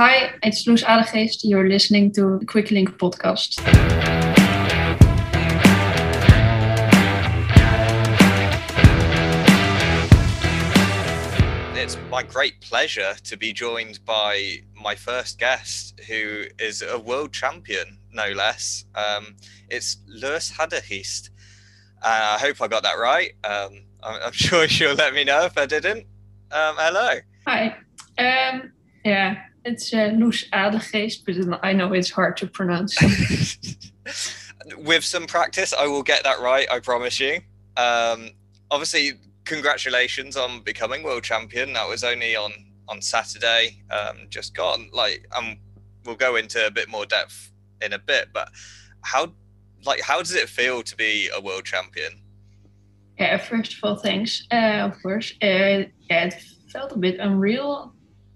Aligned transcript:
Hi, 0.00 0.32
it's 0.44 0.64
Loes 0.64 0.84
Adegeest. 0.84 1.40
You're 1.42 1.68
listening 1.68 2.12
to 2.12 2.38
the 2.38 2.46
Quick 2.46 2.70
Link 2.70 2.90
podcast. 2.98 3.58
It's 11.76 11.98
my 12.12 12.22
great 12.22 12.60
pleasure 12.60 13.14
to 13.24 13.36
be 13.36 13.52
joined 13.52 13.98
by 14.04 14.58
my 14.80 14.94
first 14.94 15.40
guest, 15.40 15.98
who 16.06 16.44
is 16.60 16.80
a 16.80 16.96
world 16.96 17.32
champion, 17.32 17.98
no 18.12 18.28
less. 18.28 18.84
Um, 18.94 19.34
it's 19.68 19.96
Loes 20.06 20.52
Adegeest. 20.52 21.30
Uh, 22.00 22.36
I 22.36 22.38
hope 22.38 22.62
I 22.62 22.68
got 22.68 22.84
that 22.84 23.00
right. 23.00 23.32
Um, 23.42 23.82
I'm, 24.04 24.22
I'm, 24.26 24.32
sure 24.46 24.64
you'll 24.66 24.94
let 24.94 25.12
me 25.12 25.24
know 25.24 25.44
if 25.44 25.58
I 25.58 25.66
didn't. 25.66 26.06
Um, 26.52 26.76
hello. 26.78 27.18
Hi. 27.48 27.76
Um, 28.16 28.72
yeah, 29.04 29.42
it's 29.68 29.92
uh, 29.92 30.12
Loes 30.14 30.44
Adegeest, 30.52 31.24
but 31.24 31.60
I 31.62 31.72
know 31.72 31.92
it's 31.92 32.10
hard 32.10 32.36
to 32.38 32.46
pronounce. 32.46 32.96
With 34.76 35.04
some 35.04 35.26
practice, 35.26 35.72
I 35.72 35.86
will 35.86 36.02
get 36.02 36.24
that 36.24 36.40
right. 36.40 36.66
I 36.70 36.80
promise 36.80 37.20
you. 37.20 37.40
Um, 37.76 38.30
obviously, 38.70 39.12
congratulations 39.44 40.36
on 40.36 40.60
becoming 40.60 41.02
world 41.02 41.22
champion. 41.22 41.72
That 41.74 41.88
was 41.88 42.04
only 42.04 42.36
on 42.36 42.52
on 42.88 43.02
Saturday, 43.02 43.82
um, 43.90 44.26
just 44.30 44.54
gone. 44.54 44.88
Like, 44.92 45.26
um, 45.36 45.58
we'll 46.04 46.16
go 46.16 46.36
into 46.36 46.66
a 46.66 46.70
bit 46.70 46.88
more 46.88 47.04
depth 47.04 47.52
in 47.82 47.92
a 47.92 47.98
bit. 47.98 48.28
But 48.32 48.48
how, 49.02 49.32
like, 49.84 50.00
how 50.00 50.18
does 50.18 50.34
it 50.34 50.48
feel 50.48 50.82
to 50.82 50.96
be 50.96 51.28
a 51.36 51.40
world 51.40 51.64
champion? 51.64 52.22
Yeah, 53.18 53.36
first 53.36 53.74
of 53.74 53.80
all, 53.82 53.96
thanks. 53.96 54.46
Uh, 54.50 54.88
of 54.90 55.02
course, 55.02 55.32
uh, 55.42 55.84
yeah, 56.08 56.24
it 56.24 56.34
felt 56.72 56.92
a 56.92 56.98
bit 56.98 57.20
unreal 57.20 57.92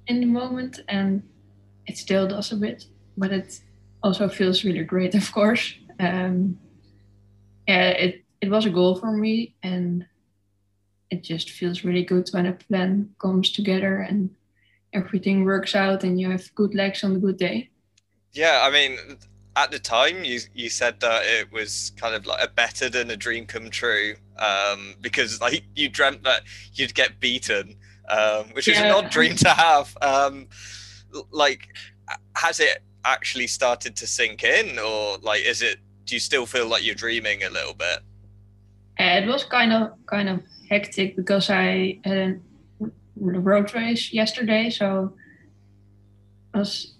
in 0.09 0.20
the 0.20 0.27
moment, 0.27 0.80
and 0.89 1.23
it 1.92 1.98
still 1.98 2.27
does 2.27 2.52
a 2.52 2.56
bit, 2.56 2.87
but 3.16 3.32
it 3.32 3.60
also 4.02 4.28
feels 4.28 4.64
really 4.64 4.84
great, 4.84 5.14
of 5.23 5.30
course. 5.33 5.75
Um, 6.00 6.58
yeah, 7.69 7.91
it 7.91 8.25
it 8.41 8.50
was 8.50 8.67
a 8.67 8.70
goal 8.70 8.97
for 8.97 9.12
me, 9.12 9.55
and 9.62 10.06
it 11.11 11.22
just 11.22 11.50
feels 11.50 11.84
really 11.84 12.05
good 12.05 12.28
when 12.33 12.47
a 12.47 12.52
plan 12.52 13.14
comes 13.19 13.52
together 13.52 13.98
and 13.98 14.30
everything 14.92 15.44
works 15.44 15.75
out, 15.75 16.02
and 16.05 16.20
you 16.20 16.30
have 16.30 16.55
good 16.55 16.75
legs 16.75 17.05
on 17.05 17.17
a 17.17 17.19
good 17.19 17.36
day. 17.36 17.69
Yeah, 18.33 18.62
I 18.67 18.70
mean, 18.70 18.98
at 19.55 19.70
the 19.70 19.78
time 19.78 20.24
you 20.24 20.41
you 20.55 20.70
said 20.70 20.98
that 21.00 21.22
it 21.24 21.52
was 21.52 21.92
kind 21.97 22.14
of 22.14 22.27
like 22.27 22.42
a 22.42 22.48
better 22.48 22.89
than 22.89 23.11
a 23.11 23.17
dream 23.17 23.47
come 23.47 23.70
true 23.70 24.14
um, 24.39 24.95
because 25.00 25.41
like 25.41 25.62
you 25.77 25.89
dreamt 25.89 26.22
that 26.24 26.42
you'd 26.74 26.95
get 26.95 27.20
beaten 27.20 27.77
um, 28.08 28.47
which 28.55 28.67
yeah. 28.67 28.74
is 28.74 28.80
an 28.80 28.91
odd 28.91 29.11
dream 29.11 29.36
to 29.36 29.48
have 29.48 29.97
um, 30.02 30.48
like 31.30 31.68
has 32.36 32.60
it 32.60 32.82
actually 33.05 33.46
started 33.46 33.96
to 33.96 34.06
sink 34.06 34.44
in 34.44 34.78
or 34.78 35.18
like 35.18 35.42
is 35.42 35.62
it 35.62 35.78
do 36.05 36.14
you 36.14 36.20
still 36.20 36.46
feel 36.46 36.66
like 36.66 36.84
you're 36.84 36.94
dreaming 36.94 37.42
a 37.42 37.50
little 37.50 37.74
bit? 37.74 38.00
Uh, 39.00 39.20
it 39.22 39.27
was 39.27 39.44
kind 39.44 39.72
of 39.72 39.92
kind 40.06 40.28
of 40.28 40.40
hectic 40.68 41.16
because 41.16 41.50
i 41.50 41.98
had 42.05 42.16
a 42.16 42.34
road 43.16 43.74
race 43.74 44.12
yesterday 44.12 44.70
so 44.70 45.14
it 46.55 46.58
was 46.58 46.94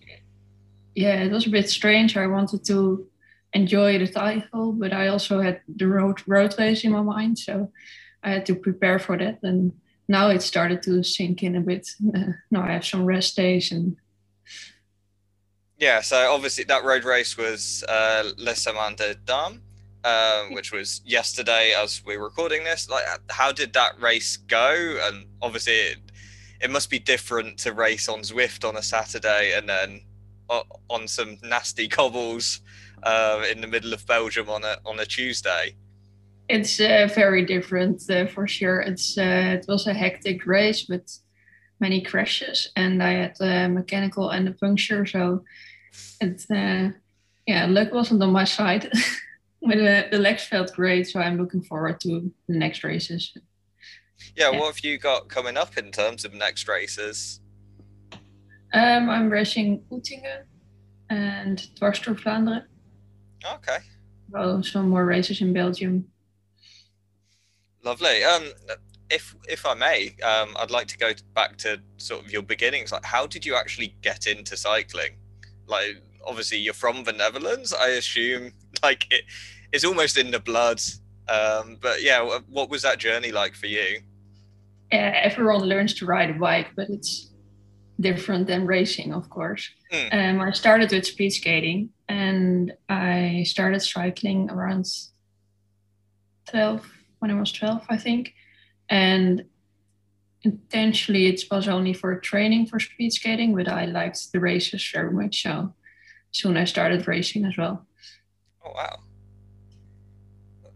yeah 0.95 1.23
it 1.23 1.33
was 1.33 1.47
a 1.47 1.51
bit 1.51 1.69
strange. 1.69 2.17
I 2.17 2.27
wanted 2.27 2.65
to 2.67 3.07
enjoy 3.55 3.99
the 3.99 4.09
title 4.09 4.73
but 4.73 4.93
i 4.95 5.09
also 5.09 5.41
had 5.41 5.61
the 5.77 5.87
road 5.87 6.23
road 6.27 6.55
race 6.59 6.85
in 6.85 6.93
my 6.93 7.03
mind 7.03 7.39
so 7.39 7.71
i 8.23 8.31
had 8.31 8.47
to 8.47 8.55
prepare 8.55 8.99
for 8.99 9.19
that. 9.19 9.39
And 9.43 9.73
now 10.09 10.31
it 10.31 10.43
started 10.43 10.83
to 10.85 11.03
sink 11.03 11.43
in 11.43 11.57
a 11.57 11.61
bit. 11.61 11.87
Now 12.51 12.63
i 12.63 12.73
have 12.73 12.87
some 12.87 13.05
rest 13.05 13.37
days 13.37 13.73
and 13.73 13.97
yeah, 15.79 16.01
so 16.01 16.33
obviously 16.33 16.65
that 16.65 16.85
road 16.85 17.05
race 17.05 17.37
was 17.37 17.85
uh, 17.89 18.31
Le 18.39 18.53
Samyn 18.53 18.97
des 18.97 19.15
Dames, 19.27 19.61
um, 20.05 20.55
which 20.55 20.73
was 20.73 21.01
yesterday 21.05 21.73
as 21.77 22.03
we 22.05 22.15
are 22.15 22.23
recording 22.23 22.65
this. 22.65 22.89
Like, 22.89 23.05
how 23.31 23.53
did 23.53 23.73
that 23.73 24.01
race 24.01 24.37
go? 24.37 24.99
And 25.05 25.27
obviously, 25.41 25.73
it, 25.73 25.99
it 26.61 26.71
must 26.71 26.91
be 26.91 26.99
different 26.99 27.59
to 27.59 27.73
race 27.73 28.09
on 28.09 28.21
Zwift 28.21 28.69
on 28.69 28.77
a 28.77 28.83
Saturday 28.83 29.55
and 29.57 29.69
then 29.69 30.03
uh, 30.49 30.63
on 30.89 31.09
some 31.09 31.39
nasty 31.43 31.89
cobbles 31.89 32.61
uh, 33.03 33.45
in 33.51 33.61
the 33.61 33.67
middle 33.67 33.93
of 33.93 34.07
Belgium 34.07 34.49
on 34.49 34.65
a 34.65 34.77
on 34.85 35.01
a 35.01 35.07
Tuesday. 35.07 35.75
It's 36.49 36.81
uh, 36.81 37.09
very 37.15 37.45
different 37.45 38.09
uh, 38.11 38.27
for 38.27 38.47
sure. 38.47 38.81
It's 38.81 39.19
uh, 39.19 39.59
it 39.59 39.67
was 39.69 39.87
a 39.87 39.95
hectic 39.95 40.47
race 40.47 40.87
with 40.89 41.09
many 41.83 42.01
crashes, 42.01 42.71
and 42.77 43.03
I 43.03 43.13
had 43.13 43.37
a 43.41 43.69
mechanical 43.69 44.31
and 44.31 44.49
a 44.49 44.53
puncture, 44.53 45.05
so 45.05 45.45
it 46.21 46.47
uh, 46.51 46.97
yeah, 47.47 47.67
luck 47.67 47.93
wasn't 47.93 48.23
on 48.23 48.33
my 48.33 48.45
side. 48.45 48.91
but 49.63 49.79
uh, 49.79 50.05
the 50.11 50.19
legs 50.19 50.45
felt 50.45 50.73
great, 50.73 51.09
so 51.09 51.21
I'm 51.21 51.37
looking 51.37 51.63
forward 51.63 52.01
to 52.01 52.33
the 52.49 52.57
next 52.57 52.85
races. 52.85 53.33
Yeah, 53.35 54.51
yeah, 54.51 54.59
what 54.59 54.75
have 54.75 54.85
you 54.85 54.97
got 54.97 55.29
coming 55.29 55.57
up 55.57 55.77
in 55.77 55.91
terms 55.91 56.25
of 56.25 56.33
next 56.33 56.69
races? 56.69 57.41
Um, 58.73 59.11
I'm 59.11 59.29
racing 59.29 59.83
Oettingen 59.91 60.45
and 61.11 61.59
Dwars 61.79 62.03
door 62.03 62.15
Vlaanderen. 62.15 62.65
Okay. 63.55 63.79
Oh, 64.35 64.63
some 64.63 64.89
more 64.89 65.05
races 65.05 65.41
in 65.43 65.53
Belgium. 65.53 66.07
Lovely. 67.85 68.23
Um, 68.25 68.45
if 69.13 69.37
if 69.49 69.67
I 69.67 69.75
may, 69.75 70.17
um, 70.23 70.57
I'd 70.59 70.71
like 70.71 70.89
to 70.89 70.99
go 70.99 71.13
back 71.35 71.57
to 71.59 71.81
sort 71.99 72.25
of 72.25 72.33
your 72.33 72.43
beginnings. 72.43 72.91
Like, 72.91 73.05
how 73.05 73.27
did 73.27 73.45
you 73.45 73.55
actually 73.55 73.95
get 74.01 74.27
into 74.27 74.57
cycling? 74.57 75.13
Like, 75.67 76.03
obviously 76.25 76.59
you're 76.59 76.75
from 76.75 77.05
the 77.05 77.13
Netherlands. 77.13 77.73
I 77.73 77.89
assume 77.89 78.53
like 78.83 79.07
it 79.11 79.25
is 79.73 79.85
almost 79.85 80.17
in 80.17 80.31
the 80.31 80.41
blood. 80.41 80.81
Um, 81.29 81.79
but 81.81 82.03
yeah, 82.03 82.41
what 82.49 82.69
was 82.71 82.83
that 82.83 82.99
journey 82.99 83.33
like 83.33 83.55
for 83.55 83.67
you? 83.67 84.01
Yeah, 84.91 85.13
everyone 85.23 85.63
learns 85.63 85.95
to 85.95 86.07
ride 86.07 86.31
a 86.31 86.35
bike, 86.35 86.69
but 86.77 86.91
it's 86.91 87.31
different 88.01 88.47
than 88.47 88.67
racing, 88.67 89.15
of 89.15 89.31
course. 89.31 89.71
Mm. 89.93 90.13
Um, 90.13 90.41
I 90.41 90.51
started 90.51 90.91
with 90.91 91.07
speed 91.07 91.31
skating, 91.31 91.91
and 92.09 92.73
I 92.89 93.45
started 93.47 93.81
cycling 93.81 94.51
around 94.51 94.87
12 96.51 96.87
when 97.21 97.31
I 97.31 97.41
was 97.41 97.53
12, 97.53 97.87
I 97.89 97.97
think. 97.97 98.35
And 98.93 99.47
intentionally, 100.43 101.27
it 101.27 101.45
was 101.51 101.67
only 101.67 101.95
for 101.95 102.21
training 102.21 102.67
for 102.67 102.79
speed 102.79 103.11
skating, 103.15 103.57
but 103.57 103.67
I 103.67 103.87
liked 103.87 104.31
the 104.33 104.39
races 104.39 104.87
very 104.93 105.11
much. 105.11 105.43
So 105.43 105.73
soon 106.31 106.59
I 106.59 106.67
started 106.67 107.09
racing 107.09 107.47
as 107.47 107.57
well. 107.57 107.87
Oh 108.63 108.73
wow, 108.75 108.99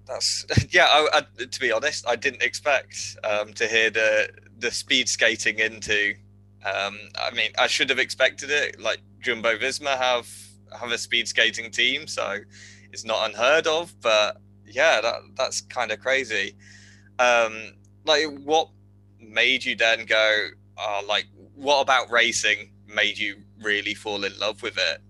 that's 0.06 0.47
yeah. 0.71 0.87
I, 0.88 1.19
I, 1.19 1.44
to 1.44 1.60
be 1.60 1.71
honest, 1.71 2.09
I 2.09 2.16
didn't 2.16 2.43
expect 2.43 3.19
um, 3.22 3.53
to 3.53 3.66
hear 3.66 3.91
the 3.91 4.31
the 4.59 4.71
speed 4.71 5.10
skating 5.10 5.59
into. 5.59 6.15
Um, 6.65 6.99
I 7.21 7.32
mean, 7.34 7.50
I 7.59 7.66
should 7.66 7.91
have 7.91 7.99
expected 7.99 8.50
it. 8.50 8.81
Like 8.81 9.00
Jumbo 9.21 9.59
Visma 9.59 9.94
have 9.99 10.26
have 10.81 10.91
a 10.91 10.97
speed 10.97 11.28
skating 11.28 11.71
team, 11.71 12.06
so 12.06 12.38
it's 12.93 13.05
not 13.05 13.28
unheard 13.28 13.66
of. 13.66 13.94
But 14.00 14.38
yeah, 14.65 15.03
that 15.03 15.16
that's 15.34 15.60
kind 15.60 15.93
of 15.93 16.00
crazy. 16.00 16.56
Um, 17.19 17.75
like, 18.06 18.27
what 18.44 18.71
made 19.21 19.65
you 19.65 19.77
then 19.77 20.05
go? 20.06 20.49
Oh, 20.78 21.03
like, 21.09 21.27
what 21.55 21.81
about 21.81 22.11
racing 22.11 22.72
made 22.87 23.19
you 23.19 23.37
really 23.62 23.94
fall 23.94 24.25
in 24.25 24.33
love 24.39 24.62
with 24.62 24.78
it? 24.78 25.00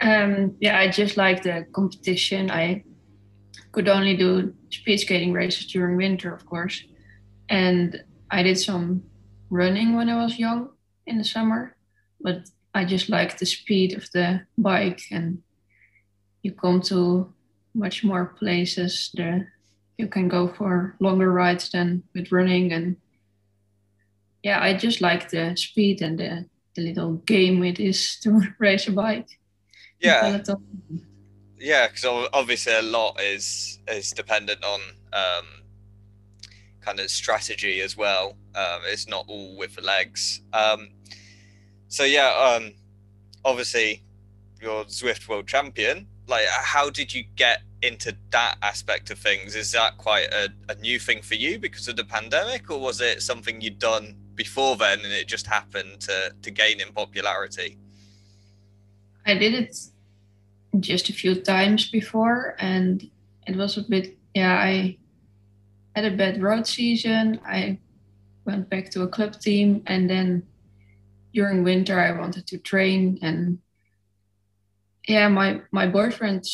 Um, 0.00 0.56
yeah, 0.60 0.78
I 0.78 0.88
just 0.88 1.16
like 1.16 1.42
the 1.42 1.66
competition. 1.72 2.50
I 2.50 2.84
could 3.72 3.88
only 3.88 4.16
do 4.16 4.54
speed 4.70 4.98
skating 4.98 5.32
races 5.32 5.66
during 5.66 5.96
winter, 5.96 6.32
of 6.32 6.46
course. 6.46 6.82
And 7.48 8.02
I 8.30 8.42
did 8.42 8.58
some 8.58 9.02
running 9.50 9.96
when 9.96 10.08
I 10.08 10.22
was 10.22 10.38
young 10.38 10.70
in 11.06 11.18
the 11.18 11.24
summer, 11.24 11.76
but 12.20 12.48
I 12.74 12.84
just 12.84 13.08
like 13.08 13.38
the 13.38 13.46
speed 13.46 13.96
of 13.96 14.10
the 14.12 14.42
bike 14.56 15.02
and 15.10 15.42
you 16.42 16.52
come 16.52 16.80
to 16.82 17.32
much 17.74 18.04
more 18.04 18.26
places. 18.38 19.10
The 19.14 19.46
you 19.98 20.06
can 20.06 20.28
go 20.28 20.48
for 20.48 20.94
longer 21.00 21.30
rides 21.30 21.70
than 21.70 22.04
with 22.14 22.32
running 22.32 22.72
and 22.72 22.96
yeah, 24.44 24.62
I 24.62 24.72
just 24.72 25.00
like 25.00 25.30
the 25.30 25.56
speed 25.56 26.00
and 26.00 26.18
the, 26.18 26.46
the 26.76 26.82
little 26.82 27.14
game 27.14 27.62
it 27.64 27.80
is 27.80 28.18
to 28.22 28.40
race 28.58 28.86
a 28.86 28.92
bike. 28.92 29.28
Yeah. 30.00 30.40
Yeah 31.58 31.88
because 31.88 32.28
obviously 32.32 32.72
a 32.74 32.82
lot 32.82 33.20
is 33.20 33.80
is 33.88 34.12
dependent 34.12 34.64
on 34.64 34.80
um, 35.12 35.46
kind 36.80 37.00
of 37.00 37.10
strategy 37.10 37.80
as 37.80 37.96
well. 37.96 38.36
Um, 38.54 38.80
it's 38.86 39.08
not 39.08 39.24
all 39.26 39.56
with 39.58 39.74
the 39.74 39.82
legs. 39.82 40.40
Um, 40.52 40.90
so 41.88 42.04
yeah 42.04 42.30
um, 42.56 42.74
obviously 43.44 44.04
you're 44.62 44.84
Zwift 44.84 45.28
world 45.28 45.48
champion. 45.48 46.06
Like 46.28 46.46
how 46.46 46.90
did 46.90 47.12
you 47.12 47.24
get 47.34 47.62
into 47.82 48.16
that 48.30 48.56
aspect 48.62 49.10
of 49.10 49.18
things 49.18 49.54
is 49.54 49.72
that 49.72 49.96
quite 49.98 50.26
a, 50.32 50.48
a 50.68 50.74
new 50.76 50.98
thing 50.98 51.22
for 51.22 51.34
you 51.34 51.58
because 51.58 51.88
of 51.88 51.96
the 51.96 52.04
pandemic 52.04 52.70
or 52.70 52.78
was 52.78 53.00
it 53.00 53.22
something 53.22 53.60
you'd 53.60 53.78
done 53.78 54.16
before 54.34 54.76
then, 54.76 55.00
and 55.00 55.12
it 55.12 55.26
just 55.26 55.46
happened 55.46 56.00
to 56.00 56.32
to 56.42 56.50
gain 56.50 56.80
in 56.80 56.92
popularity? 56.92 57.78
I 59.26 59.34
did 59.34 59.54
it 59.54 59.76
just 60.80 61.08
a 61.08 61.12
few 61.12 61.34
times 61.34 61.90
before, 61.90 62.56
and 62.58 63.08
it 63.46 63.56
was 63.56 63.76
a 63.76 63.82
bit. 63.82 64.16
Yeah, 64.34 64.54
I 64.54 64.96
had 65.94 66.04
a 66.04 66.16
bad 66.16 66.42
road 66.42 66.66
season. 66.66 67.40
I 67.44 67.78
went 68.44 68.70
back 68.70 68.90
to 68.90 69.02
a 69.02 69.08
club 69.08 69.40
team, 69.40 69.82
and 69.86 70.08
then 70.08 70.44
during 71.34 71.62
winter 71.62 72.00
I 72.00 72.18
wanted 72.18 72.46
to 72.48 72.58
train 72.58 73.18
and 73.22 73.58
yeah, 75.08 75.28
my 75.28 75.62
my 75.72 75.86
boyfriend 75.86 76.44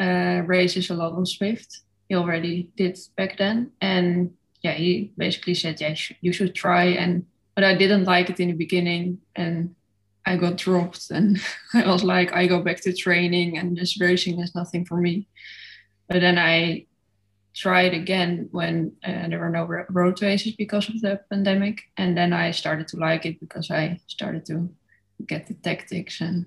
uh, 0.00 0.42
races 0.46 0.90
a 0.90 0.94
lot 0.94 1.12
on 1.12 1.24
Zwift. 1.24 1.80
He 2.08 2.14
already 2.14 2.70
did 2.76 2.98
back 3.16 3.36
then, 3.38 3.72
and 3.80 4.34
yeah, 4.62 4.72
he 4.72 5.12
basically 5.16 5.54
said, 5.54 5.80
yeah, 5.80 5.94
you 6.20 6.32
should 6.32 6.54
try. 6.54 6.84
And 6.84 7.26
but 7.54 7.64
I 7.64 7.74
didn't 7.74 8.04
like 8.04 8.30
it 8.30 8.40
in 8.40 8.48
the 8.48 8.54
beginning, 8.54 9.18
and 9.36 9.74
I 10.24 10.36
got 10.36 10.56
dropped, 10.56 11.10
and 11.10 11.40
I 11.74 11.86
was 11.86 12.04
like, 12.04 12.32
I 12.32 12.46
go 12.46 12.62
back 12.62 12.80
to 12.82 12.92
training, 12.92 13.58
and 13.58 13.76
just 13.76 14.00
racing 14.00 14.40
is 14.40 14.54
nothing 14.54 14.84
for 14.84 14.96
me. 14.96 15.28
But 16.08 16.20
then 16.20 16.38
I 16.38 16.86
tried 17.54 17.92
again 17.92 18.48
when 18.52 18.92
uh, 19.04 19.28
there 19.28 19.40
were 19.40 19.50
no 19.50 19.64
road 19.90 20.22
races 20.22 20.52
because 20.52 20.88
of 20.88 21.00
the 21.00 21.20
pandemic, 21.30 21.82
and 21.96 22.16
then 22.16 22.32
I 22.32 22.52
started 22.52 22.88
to 22.88 22.96
like 22.96 23.26
it 23.26 23.40
because 23.40 23.70
I 23.70 24.00
started 24.06 24.46
to 24.46 24.70
get 25.26 25.46
the 25.46 25.54
tactics 25.54 26.20
and 26.20 26.46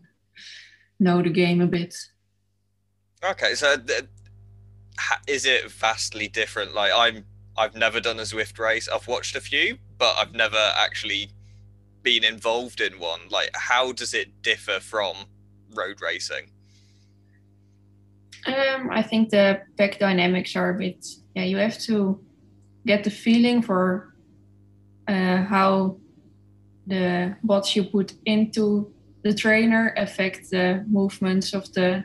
know 1.00 1.22
the 1.22 1.30
game 1.30 1.62
a 1.62 1.68
bit. 1.68 1.96
Okay, 3.24 3.54
so 3.54 3.78
th- 3.78 4.06
is 5.28 5.46
it 5.46 5.72
vastly 5.72 6.28
different? 6.28 6.74
Like 6.74 6.92
I'm, 6.96 7.26
I've 7.58 7.76
never 7.76 8.00
done 8.00 8.20
a 8.20 8.24
Zwift 8.24 8.58
race. 8.60 8.88
I've 8.88 9.08
watched 9.08 9.36
a 9.36 9.42
few, 9.42 9.78
but 9.98 10.16
I've 10.20 10.34
never 10.34 10.72
actually 10.76 11.30
been 12.02 12.24
involved 12.24 12.82
in 12.82 13.00
one. 13.00 13.22
Like, 13.30 13.52
how 13.54 13.92
does 13.92 14.14
it 14.14 14.42
differ 14.42 14.80
from 14.80 15.16
road 15.76 16.02
racing? 16.02 16.50
Um, 18.48 18.90
I 18.92 19.04
think 19.04 19.30
the 19.30 19.62
pack 19.78 20.00
dynamics 20.00 20.56
are 20.56 20.72
a 20.72 20.74
bit. 20.74 21.06
Yeah, 21.36 21.44
you 21.44 21.58
have 21.58 21.78
to 21.82 22.20
get 22.88 23.04
the 23.04 23.12
feeling 23.12 23.62
for 23.62 24.16
uh, 25.08 25.44
how 25.44 25.98
the 26.88 27.36
bots 27.44 27.76
you 27.76 27.84
put 27.84 28.14
into 28.26 28.92
the 29.24 29.34
trainer 29.34 29.94
affect 29.98 30.50
the 30.50 30.84
movements 30.90 31.54
of 31.54 31.72
the 31.74 32.04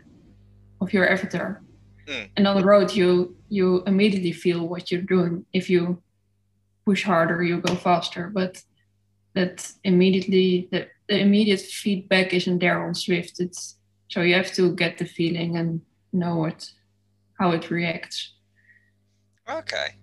of 0.81 0.93
your 0.93 1.09
avatar. 1.09 1.63
Mm. 2.07 2.29
And 2.37 2.47
on 2.47 2.57
the 2.57 2.65
road, 2.65 2.93
you 2.93 3.37
you 3.49 3.83
immediately 3.87 4.33
feel 4.33 4.69
what 4.69 4.91
you're 4.91 5.03
doing. 5.03 5.45
If 5.53 5.71
you 5.71 6.03
push 6.85 7.05
harder, 7.05 7.43
you 7.43 7.61
go 7.61 7.75
faster. 7.75 8.31
But 8.33 8.63
that 9.35 9.73
immediately 9.85 10.69
the, 10.71 10.89
the 11.09 11.21
immediate 11.21 11.61
feedback 11.61 12.33
isn't 12.33 12.59
there 12.59 12.87
on 12.87 12.95
Zwift. 12.95 13.41
It's 13.41 13.77
so 14.09 14.21
you 14.23 14.35
have 14.35 14.53
to 14.53 14.75
get 14.75 14.99
the 14.99 15.05
feeling 15.05 15.57
and 15.57 15.81
know 16.13 16.37
what 16.37 16.71
how 17.39 17.51
it 17.51 17.71
reacts. 17.71 18.33
Okay. 19.49 19.97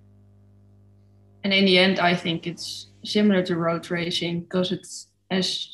And 1.43 1.53
in 1.53 1.65
the 1.65 1.77
end, 1.77 1.99
I 1.99 2.15
think 2.15 2.47
it's 2.47 2.87
similar 3.03 3.43
to 3.43 3.57
road 3.57 3.89
racing 3.91 4.41
because 4.41 4.71
it's 4.71 5.07
as 5.29 5.67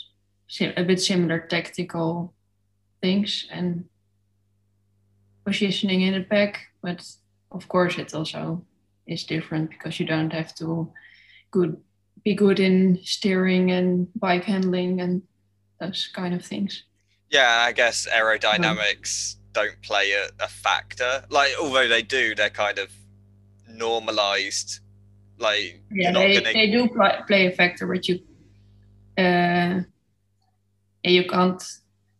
a 0.60 0.84
bit 0.84 1.00
similar 1.00 1.40
tactical 1.40 2.34
things 3.02 3.48
and 3.52 3.86
positioning 5.46 6.02
in 6.02 6.14
the 6.14 6.22
pack, 6.22 6.68
but 6.82 7.06
of 7.52 7.68
course 7.68 7.98
it 7.98 8.14
also 8.14 8.64
is 9.08 9.24
different 9.24 9.70
because 9.70 10.00
you 10.00 10.06
don't 10.06 10.32
have 10.32 10.54
to 10.56 10.92
good 11.52 11.78
be 12.24 12.36
good 12.36 12.60
in 12.60 13.00
steering 13.04 13.72
and 13.72 14.08
bike 14.16 14.44
handling 14.44 15.02
and 15.02 15.22
those 15.80 16.10
kind 16.14 16.34
of 16.34 16.46
things. 16.46 16.84
Yeah, 17.30 17.64
I 17.66 17.72
guess 17.72 18.08
aerodynamics 18.12 19.36
um, 19.36 19.42
don't 19.54 19.82
play 19.82 20.12
a, 20.12 20.44
a, 20.44 20.48
factor. 20.48 21.24
Like, 21.30 21.52
although 21.62 21.88
they 21.88 22.02
do, 22.02 22.36
they're 22.36 22.50
kind 22.50 22.80
of 22.80 22.92
normalized. 23.68 24.80
Like, 25.38 25.82
yeah, 25.92 26.12
they, 26.12 26.34
gonna... 26.34 26.54
they 26.54 26.72
do 26.72 26.90
play 27.28 27.48
a 27.48 27.52
factor, 27.52 27.88
but 27.88 28.08
you 28.08 28.20
uh, 29.18 29.82
you 31.04 31.26
can't 31.28 31.64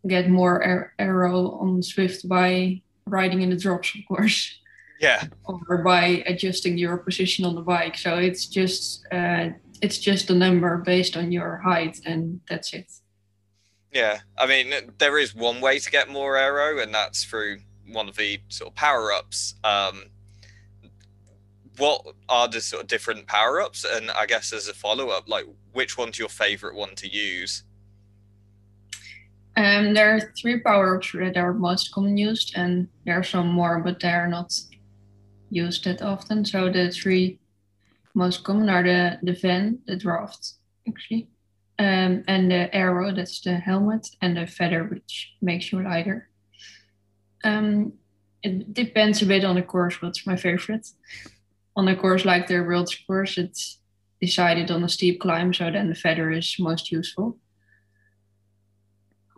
get 0.06 0.30
more 0.30 0.92
aero 0.98 1.50
on 1.52 1.82
Zwift 1.82 2.26
by 2.26 2.80
riding 3.10 3.42
in 3.42 3.50
the 3.50 3.56
drops, 3.56 3.94
of 3.94 4.00
course. 4.08 4.58
Yeah. 5.00 5.24
Or 5.44 5.78
by 5.78 6.22
adjusting 6.26 6.76
your 6.76 6.98
position 6.98 7.44
on 7.44 7.54
the 7.54 7.62
bike. 7.62 7.96
So 7.96 8.18
it's 8.18 8.46
just 8.46 9.06
uh, 9.10 9.50
it's 9.80 9.98
just 9.98 10.30
a 10.30 10.34
number 10.34 10.76
based 10.78 11.16
on 11.16 11.32
your 11.32 11.56
height, 11.58 12.00
and 12.04 12.40
that's 12.48 12.72
it. 12.74 12.90
Yeah, 13.92 14.20
I 14.38 14.46
mean, 14.46 14.72
there 14.98 15.18
is 15.18 15.34
one 15.34 15.60
way 15.60 15.78
to 15.78 15.90
get 15.90 16.08
more 16.08 16.36
aero, 16.36 16.78
and 16.80 16.94
that's 16.94 17.24
through 17.24 17.58
one 17.88 18.08
of 18.08 18.16
the 18.16 18.40
sort 18.48 18.70
of 18.70 18.76
power 18.76 19.12
ups. 19.12 19.54
Um, 19.64 20.04
what 21.76 22.04
are 22.28 22.46
the 22.46 22.60
sort 22.60 22.82
of 22.82 22.88
different 22.88 23.26
power 23.26 23.60
ups? 23.60 23.84
And 23.84 24.10
I 24.12 24.26
guess 24.26 24.52
as 24.52 24.68
a 24.68 24.74
follow 24.74 25.08
up, 25.08 25.28
like 25.28 25.46
which 25.72 25.98
one's 25.98 26.18
your 26.18 26.28
favorite 26.28 26.76
one 26.76 26.94
to 26.96 27.08
use? 27.08 27.64
Um, 29.60 29.92
there 29.92 30.16
are 30.16 30.32
three 30.40 30.58
power 30.58 30.96
ups 30.96 31.12
that 31.12 31.36
are 31.36 31.52
most 31.52 31.92
common 31.92 32.16
used, 32.16 32.54
and 32.56 32.88
there 33.04 33.18
are 33.18 33.22
some 33.22 33.48
more, 33.48 33.78
but 33.80 34.00
they 34.00 34.08
are 34.08 34.26
not 34.26 34.58
used 35.50 35.84
that 35.84 36.00
often. 36.00 36.46
So 36.46 36.70
the 36.70 36.90
three 36.90 37.38
most 38.14 38.42
common 38.42 38.70
are 38.70 38.82
the 38.82 39.18
the 39.22 39.34
van, 39.34 39.80
the 39.86 39.96
draft, 39.96 40.54
actually, 40.88 41.28
um, 41.78 42.24
and 42.26 42.50
the 42.50 42.74
aero, 42.74 43.12
that's 43.12 43.42
the 43.42 43.56
helmet, 43.56 44.08
and 44.22 44.38
the 44.38 44.46
feather, 44.46 44.84
which 44.84 45.34
makes 45.42 45.70
you 45.70 45.82
lighter. 45.82 46.30
Um, 47.44 47.92
it 48.42 48.72
depends 48.72 49.20
a 49.20 49.26
bit 49.26 49.44
on 49.44 49.56
the 49.56 49.62
course. 49.62 50.00
What's 50.00 50.26
my 50.26 50.36
favorite? 50.36 50.88
On 51.76 51.86
a 51.86 51.96
course 51.96 52.24
like 52.24 52.46
the 52.46 52.60
world's 52.60 52.96
course, 53.06 53.36
it's 53.36 53.78
decided 54.22 54.70
on 54.70 54.84
a 54.84 54.88
steep 54.88 55.20
climb, 55.20 55.52
so 55.52 55.70
then 55.70 55.90
the 55.90 55.94
feather 55.94 56.30
is 56.30 56.56
most 56.58 56.90
useful 56.90 57.36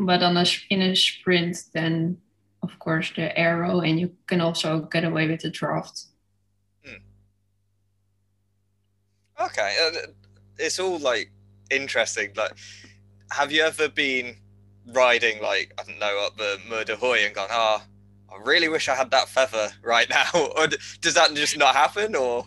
but 0.07 0.23
on 0.23 0.37
a 0.37 0.45
in 0.71 0.83
a 0.83 0.95
sprint, 0.95 1.57
then 1.73 2.19
of 2.63 2.79
course 2.79 3.13
the 3.15 3.37
aero, 3.39 3.81
and 3.81 3.99
you 3.99 4.13
can 4.27 4.41
also 4.41 4.81
get 4.81 5.05
away 5.05 5.29
with 5.29 5.41
the 5.41 5.51
draft. 5.51 6.05
Hmm. 6.85 7.03
Okay, 9.45 9.77
it's 10.59 10.79
all 10.79 10.99
like 10.99 11.31
interesting. 11.71 12.31
Like, 12.37 12.53
have 13.31 13.53
you 13.53 13.63
ever 13.63 13.89
been 13.89 14.37
riding 14.93 15.41
like 15.41 15.73
I 15.79 15.85
don't 15.85 15.99
know 15.99 16.27
up 16.27 16.37
the 16.37 16.59
Muur 16.69 16.85
de 16.85 16.97
Huy 16.97 17.25
and 17.25 17.35
gone, 17.35 17.49
ah, 17.51 17.85
oh, 18.31 18.35
I 18.35 18.43
really 18.43 18.69
wish 18.69 18.89
I 18.89 18.95
had 18.95 19.11
that 19.11 19.29
feather 19.29 19.71
right 19.83 20.09
now, 20.09 20.31
or 20.57 20.69
does 21.01 21.15
that 21.15 21.35
just 21.35 21.57
not 21.57 21.75
happen, 21.75 22.15
or? 22.15 22.47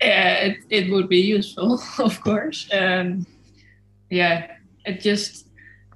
Yeah, 0.00 0.34
it, 0.36 0.58
it 0.70 0.90
would 0.90 1.08
be 1.08 1.20
useful, 1.20 1.80
of 1.98 2.20
course. 2.20 2.68
Um, 2.72 3.26
yeah, 4.10 4.56
it 4.84 5.00
just 5.00 5.43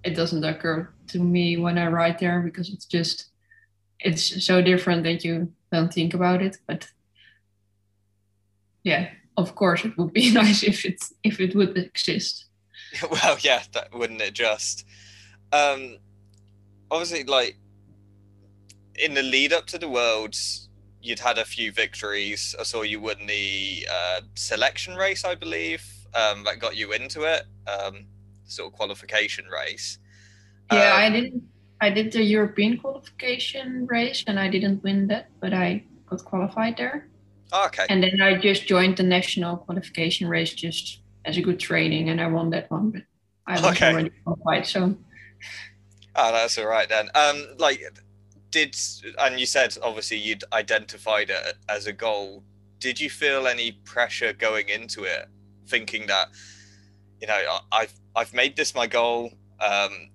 it 0.05 0.15
doesn't 0.15 0.45
occur 0.45 0.89
to 1.09 1.19
me 1.19 1.57
when 1.57 1.79
I 1.79 1.89
write 1.89 2.19
there 2.19 2.41
because 2.41 2.71
it's 2.71 2.87
just 2.87 3.31
it's 4.01 4.45
so 4.45 4.63
different 4.63 5.05
that 5.05 5.25
you 5.25 5.53
don't 5.73 5.93
think 5.93 6.15
about 6.15 6.43
it. 6.43 6.59
But 6.67 6.89
yeah, 8.85 9.11
of 9.37 9.55
course, 9.55 9.85
it 9.85 9.97
would 9.99 10.13
be 10.13 10.31
nice 10.43 10.63
if 10.63 10.85
it 10.85 11.03
if 11.23 11.41
it 11.41 11.55
would 11.55 11.77
exist. 11.77 12.45
Well, 13.11 13.37
yeah, 13.41 13.63
that 13.73 13.93
wouldn't 13.93 14.23
it 14.23 14.33
just? 14.33 14.87
Um, 15.53 15.99
obviously, 16.91 17.25
like 17.25 17.59
in 18.95 19.13
the 19.15 19.23
lead 19.23 19.53
up 19.53 19.67
to 19.67 19.79
the 19.79 19.89
worlds, 19.89 20.69
you'd 21.03 21.19
had 21.19 21.39
a 21.39 21.45
few 21.45 21.71
victories. 21.71 22.55
I 22.59 22.63
saw 22.63 22.83
you 22.83 23.01
win 23.01 23.27
the 23.27 23.87
uh, 23.91 24.21
selection 24.35 24.97
race, 24.97 25.25
I 25.25 25.35
believe, 25.35 25.85
um, 26.15 26.45
that 26.45 26.61
got 26.61 26.77
you 26.77 26.93
into 26.93 27.23
it. 27.23 27.45
Um, 27.69 28.07
sort 28.49 28.73
of 28.73 28.79
qualification 28.79 29.47
race. 29.47 29.99
Yeah, 30.73 30.95
um, 30.95 31.03
I 31.03 31.11
didn't. 31.11 31.43
I 31.81 31.91
did 31.91 32.13
the 32.13 32.23
European 32.23 32.79
qualification 32.79 33.87
race 33.87 34.25
and 34.27 34.39
I 34.39 34.49
didn't 34.49 34.83
win 34.83 35.07
that, 35.09 35.29
but 35.41 35.55
I 35.55 35.85
got 36.07 36.25
qualified 36.25 36.77
there. 36.77 37.09
Oh, 37.53 37.67
okay. 37.67 37.87
And 37.89 38.03
then 38.03 38.21
I 38.21 38.37
just 38.37 38.67
joined 38.67 38.97
the 38.97 39.05
national 39.05 39.59
qualification 39.59 40.29
race 40.29 40.53
just 40.53 41.01
as 41.25 41.37
a 41.37 41.43
good 41.43 41.61
training, 41.61 42.11
and 42.11 42.21
I 42.21 42.27
won 42.27 42.51
that 42.51 42.71
one. 42.71 42.91
But 42.91 43.03
I 43.47 43.53
was 43.53 43.77
okay. 43.77 43.93
already 43.93 44.11
qualified, 44.25 44.67
so. 44.67 44.97
Oh, 46.17 46.33
that's 46.33 46.59
all 46.59 46.67
right 46.67 46.89
then. 46.89 47.11
Um, 47.15 47.47
like, 47.59 47.81
did 48.51 48.77
and 49.21 49.39
you 49.39 49.47
said 49.47 49.77
obviously 49.83 50.17
you'd 50.17 50.45
identified 50.53 51.31
it 51.31 51.55
as 51.69 51.87
a 51.87 51.93
goal. 51.93 52.43
Did 52.81 53.01
you 53.01 53.11
feel 53.11 53.47
any 53.47 53.73
pressure 53.73 54.33
going 54.33 54.69
into 54.69 55.05
it, 55.05 55.29
thinking 55.67 56.07
that, 56.07 56.29
you 57.21 57.27
know, 57.27 57.41
I've 57.73 57.93
I've 58.19 58.35
made 58.35 58.57
this 58.57 58.75
my 58.75 58.89
goal. 58.89 59.33
Um, 59.61 60.11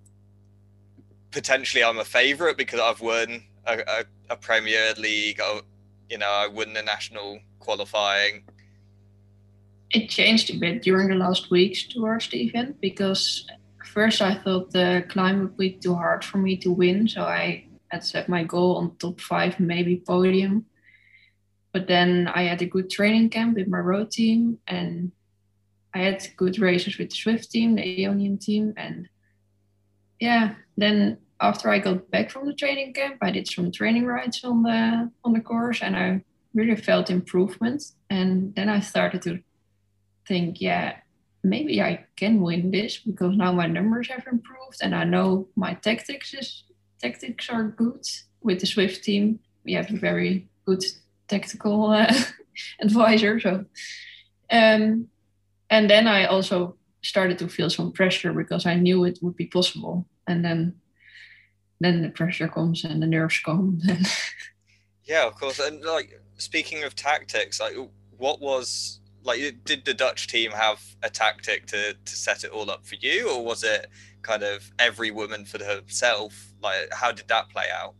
potentially, 1.32 1.84
I'm 1.84 2.00
a 2.00 2.06
favourite 2.06 2.58
because 2.58 2.82
I've 2.82 3.00
won 3.00 3.44
a, 3.66 3.80
a, 3.80 4.06
a 4.32 4.36
Premier 4.36 4.94
League. 4.98 5.40
I, 5.42 5.62
you 6.10 6.18
know, 6.18 6.30
I 6.30 6.48
won 6.48 6.74
the 6.74 6.84
national 6.84 7.40
qualifying. 7.60 8.44
it 9.94 10.10
changed 10.10 10.50
a 10.50 10.58
bit 10.58 10.82
during 10.82 11.08
the 11.10 11.16
last 11.16 11.52
weeks 11.52 11.84
towards 11.84 12.28
the 12.30 12.44
event 12.48 12.82
because 12.82 13.48
first 13.86 14.22
I 14.22 14.34
thought 14.34 14.72
the 14.72 15.06
climb 15.08 15.40
would 15.42 15.56
be 15.56 15.72
too 15.72 15.96
hard 15.96 16.26
for 16.26 16.40
me 16.40 16.58
to 16.58 16.72
win, 16.72 17.08
so 17.08 17.22
I 17.22 17.68
had 17.90 18.04
set 18.04 18.28
my 18.28 18.44
goal 18.44 18.78
on 18.78 18.96
top 18.98 19.22
five, 19.22 19.60
maybe 19.60 20.04
podium. 20.06 20.66
But 21.72 21.88
then 21.88 22.28
I 22.28 22.44
had 22.44 22.62
a 22.62 22.66
good 22.66 22.90
training 22.90 23.30
camp 23.30 23.56
with 23.56 23.68
my 23.68 23.80
road 23.80 24.12
team, 24.12 24.58
and 24.68 25.12
I 25.94 26.00
had 26.00 26.28
good 26.38 26.60
races 26.60 26.98
with 26.98 27.10
the 27.10 27.16
Zwift 27.16 27.50
team, 27.50 27.76
the 27.76 27.82
Aeonian 27.82 28.40
team, 28.40 28.74
and 28.78 29.08
yeah, 30.20 30.56
then 30.78 31.18
after 31.40 31.70
I 31.70 31.80
got 31.80 32.10
back 32.10 32.32
from 32.32 32.48
the 32.48 32.54
training 32.54 32.94
camp, 32.94 33.18
I 33.22 33.32
did 33.32 33.48
some 33.48 33.72
training 33.72 34.06
rides 34.06 34.44
on 34.44 34.64
the 34.64 35.12
on 35.24 35.34
the 35.34 35.42
course, 35.42 35.82
and 35.82 35.96
I 35.96 36.24
really 36.54 36.76
felt 36.76 37.10
improvement. 37.10 37.84
And 38.10 38.56
then 38.56 38.70
I 38.70 38.80
started 38.80 39.22
to 39.24 39.40
think, 40.28 40.62
yeah, 40.62 40.98
maybe 41.44 41.82
I 41.82 42.06
can 42.16 42.42
win 42.42 42.72
this 42.72 42.98
because 42.98 43.36
now 43.36 43.52
my 43.52 43.68
numbers 43.68 44.08
have 44.10 44.26
improved, 44.26 44.80
and 44.82 44.96
I 44.96 45.04
know 45.04 45.48
my 45.56 45.74
tactics 45.74 46.34
is 46.34 46.64
tactics 47.00 47.50
are 47.50 47.64
good 47.64 48.06
with 48.42 48.60
the 48.62 48.68
Zwift 48.68 49.02
team. 49.02 49.40
We 49.66 49.74
have 49.74 49.92
a 49.92 49.98
very 49.98 50.48
good 50.66 50.84
tactical 51.28 51.92
uh, 51.92 52.14
advisor, 52.80 53.40
so. 53.40 53.66
Um, 54.50 55.08
and 55.74 55.89
then 55.89 56.08
I 56.08 56.25
also 56.25 56.75
started 57.01 57.39
to 57.39 57.48
feel 57.48 57.70
some 57.70 57.92
pressure 57.92 58.32
because 58.32 58.68
I 58.68 58.75
knew 58.75 59.06
it 59.06 59.18
would 59.24 59.36
be 59.36 59.48
possible, 59.48 60.06
and 60.27 60.46
then 60.46 60.75
then 61.80 62.03
the 62.03 62.10
pressure 62.10 62.48
comes 62.48 62.86
and 62.86 63.01
the 63.01 63.08
nerves 63.08 63.39
come. 63.39 63.82
yeah, 65.06 65.25
of 65.25 65.36
course. 65.39 65.60
And 65.60 65.84
like 65.84 66.22
speaking 66.38 66.84
of 66.84 66.96
tactics, 66.96 67.60
like 67.60 67.75
what 68.18 68.39
was 68.39 69.00
like 69.24 69.39
did 69.65 69.84
the 69.84 69.96
Dutch 69.96 70.27
team 70.27 70.51
have 70.51 70.80
a 71.01 71.10
tactic 71.10 71.65
to 71.68 71.94
to 71.94 72.15
set 72.15 72.44
it 72.44 72.51
all 72.51 72.70
up 72.70 72.86
for 72.86 72.96
you, 72.96 73.32
or 73.32 73.44
was 73.44 73.63
it 73.63 73.88
kind 74.22 74.44
of 74.44 74.72
every 74.77 75.10
woman 75.10 75.44
for 75.44 75.63
herself? 75.63 76.53
Like 76.62 76.94
how 76.94 77.12
did 77.12 77.27
that 77.30 77.50
play 77.50 77.65
out? 77.82 77.96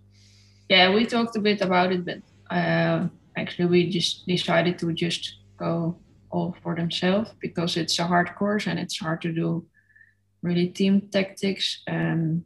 Yeah, 0.70 0.94
we 0.94 1.06
talked 1.08 1.36
a 1.36 1.42
bit 1.42 1.62
about 1.62 1.92
it, 1.92 2.06
but 2.06 2.20
uh, 2.56 3.08
actually 3.36 3.66
we 3.66 3.90
just 3.90 4.28
decided 4.28 4.78
to 4.80 4.94
just 4.94 5.40
go 5.58 5.98
all 6.30 6.56
themselves 6.84 7.32
because 7.40 7.78
it's 7.78 8.00
a 8.00 8.08
hard 8.08 8.36
course 8.36 8.68
and 8.68 8.80
it's 8.80 9.00
hard 9.00 9.22
to 9.22 9.32
do 9.32 9.66
really 10.42 10.68
team 10.68 11.02
tactics. 11.12 11.82
Um, 11.88 12.44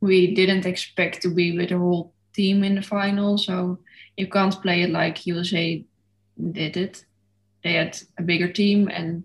we 0.00 0.34
didn't 0.34 0.66
expect 0.66 1.22
to 1.22 1.34
be 1.34 1.56
with 1.56 1.72
a 1.72 1.78
whole 1.78 2.12
team 2.34 2.62
in 2.62 2.74
the 2.74 2.82
final, 2.82 3.38
so 3.38 3.78
you 4.16 4.28
can't 4.28 4.62
play 4.62 4.82
it 4.82 4.90
like 4.90 5.26
USA 5.26 5.84
did 6.52 6.76
it. 6.76 7.04
They 7.64 7.72
had 7.72 7.98
a 8.18 8.22
bigger 8.22 8.52
team 8.52 8.88
and 8.88 9.24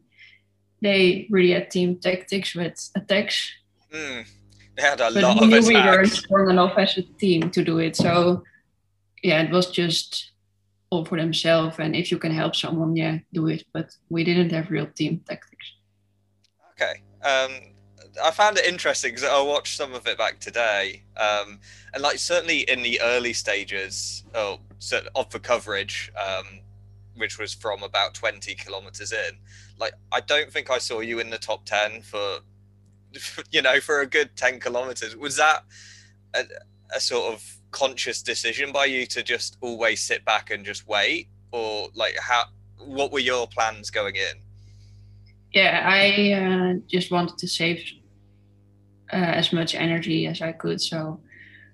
they 0.81 1.27
really 1.29 1.51
had 1.51 1.69
team 1.69 1.97
tactics 1.97 2.55
with 2.55 2.89
attacks. 2.95 3.51
Mm, 3.93 4.25
they 4.75 4.81
had 4.81 5.01
a 5.01 5.11
but 5.13 5.23
lot 5.23 5.43
of 5.43 5.49
attacks. 5.49 5.67
We 5.67 5.75
weren't 5.75 6.11
strong 6.11 6.49
enough 6.49 6.77
as 6.77 6.97
a 6.97 7.03
team 7.03 7.51
to 7.51 7.63
do 7.63 7.79
it, 7.79 7.95
so 7.95 8.43
yeah, 9.21 9.43
it 9.43 9.51
was 9.51 9.69
just 9.69 10.30
all 10.91 11.05
for 11.05 11.17
themselves. 11.17 11.77
And 11.79 11.95
if 11.95 12.11
you 12.11 12.19
can 12.19 12.31
help 12.31 12.55
someone, 12.55 12.95
yeah, 12.95 13.17
do 13.33 13.47
it. 13.47 13.63
But 13.73 13.95
we 14.09 14.23
didn't 14.23 14.51
have 14.51 14.69
real 14.69 14.85
team 14.85 15.23
tactics. 15.27 15.73
Okay. 16.73 17.01
Um, 17.23 17.71
I 18.21 18.31
found 18.31 18.57
it 18.57 18.65
interesting 18.65 19.11
because 19.11 19.23
I 19.23 19.41
watched 19.41 19.77
some 19.77 19.93
of 19.93 20.05
it 20.05 20.17
back 20.17 20.39
today, 20.39 21.03
um, 21.17 21.59
and 21.93 22.03
like 22.03 22.17
certainly 22.17 22.61
in 22.69 22.81
the 22.81 22.99
early 23.01 23.33
stages 23.33 24.23
of, 24.33 24.59
of 25.15 25.29
the 25.29 25.39
coverage, 25.39 26.11
um, 26.21 26.59
which 27.15 27.39
was 27.39 27.53
from 27.53 27.83
about 27.83 28.13
twenty 28.13 28.53
kilometers 28.53 29.13
in, 29.13 29.37
like 29.77 29.93
I 30.11 30.19
don't 30.19 30.51
think 30.51 30.69
I 30.69 30.77
saw 30.77 30.99
you 30.99 31.19
in 31.19 31.29
the 31.29 31.37
top 31.37 31.65
ten 31.65 32.01
for, 32.01 32.39
you 33.51 33.61
know, 33.61 33.79
for 33.79 34.01
a 34.01 34.07
good 34.07 34.35
ten 34.35 34.59
kilometers. 34.59 35.15
Was 35.15 35.37
that 35.37 35.63
a, 36.33 36.43
a 36.93 36.99
sort 36.99 37.33
of 37.33 37.60
conscious 37.71 38.21
decision 38.21 38.71
by 38.71 38.85
you 38.85 39.05
to 39.07 39.23
just 39.23 39.57
always 39.61 40.01
sit 40.01 40.23
back 40.25 40.51
and 40.51 40.65
just 40.65 40.87
wait, 40.87 41.27
or 41.51 41.89
like 41.95 42.17
how? 42.19 42.43
What 42.77 43.11
were 43.11 43.19
your 43.19 43.47
plans 43.47 43.89
going 43.89 44.15
in? 44.15 44.41
Yeah, 45.53 45.83
I 45.85 46.31
uh, 46.33 46.73
just 46.87 47.11
wanted 47.11 47.37
to 47.37 47.47
save 47.47 47.83
uh, 49.11 49.15
as 49.15 49.51
much 49.51 49.75
energy 49.75 50.25
as 50.27 50.41
I 50.41 50.53
could. 50.53 50.81
So 50.81 51.19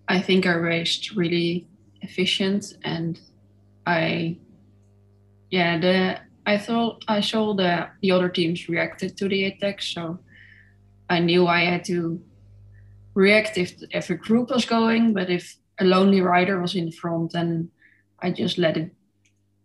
I 0.08 0.22
think 0.22 0.46
I 0.46 0.54
raced 0.54 1.12
really 1.16 1.68
efficient 2.02 2.78
and 2.84 3.20
I 3.86 4.38
yeah 5.50 5.78
the 5.80 6.20
I 6.46 6.58
thought 6.58 7.04
I 7.08 7.22
saw 7.22 7.54
the 7.54 7.90
the 8.02 8.12
other 8.12 8.30
teams 8.30 8.70
reacted 8.70 9.18
to 9.18 9.28
the 9.28 9.46
attack 9.46 9.82
so 9.82 10.20
I 11.10 11.20
knew 11.20 11.48
I 11.48 11.62
had 11.62 11.84
to 11.86 12.22
react 13.14 13.58
if 13.58 13.76
if 13.92 14.10
a 14.10 14.16
group 14.16 14.50
was 14.50 14.66
going 14.66 15.14
but 15.14 15.30
if 15.30 15.58
a 15.80 15.86
lonely 15.86 16.22
rider 16.22 16.60
was 16.60 16.76
in 16.76 16.92
front 16.92 17.34
and 17.34 17.70
I 18.20 18.32
just 18.32 18.58
let 18.58 18.78
it 18.78 18.92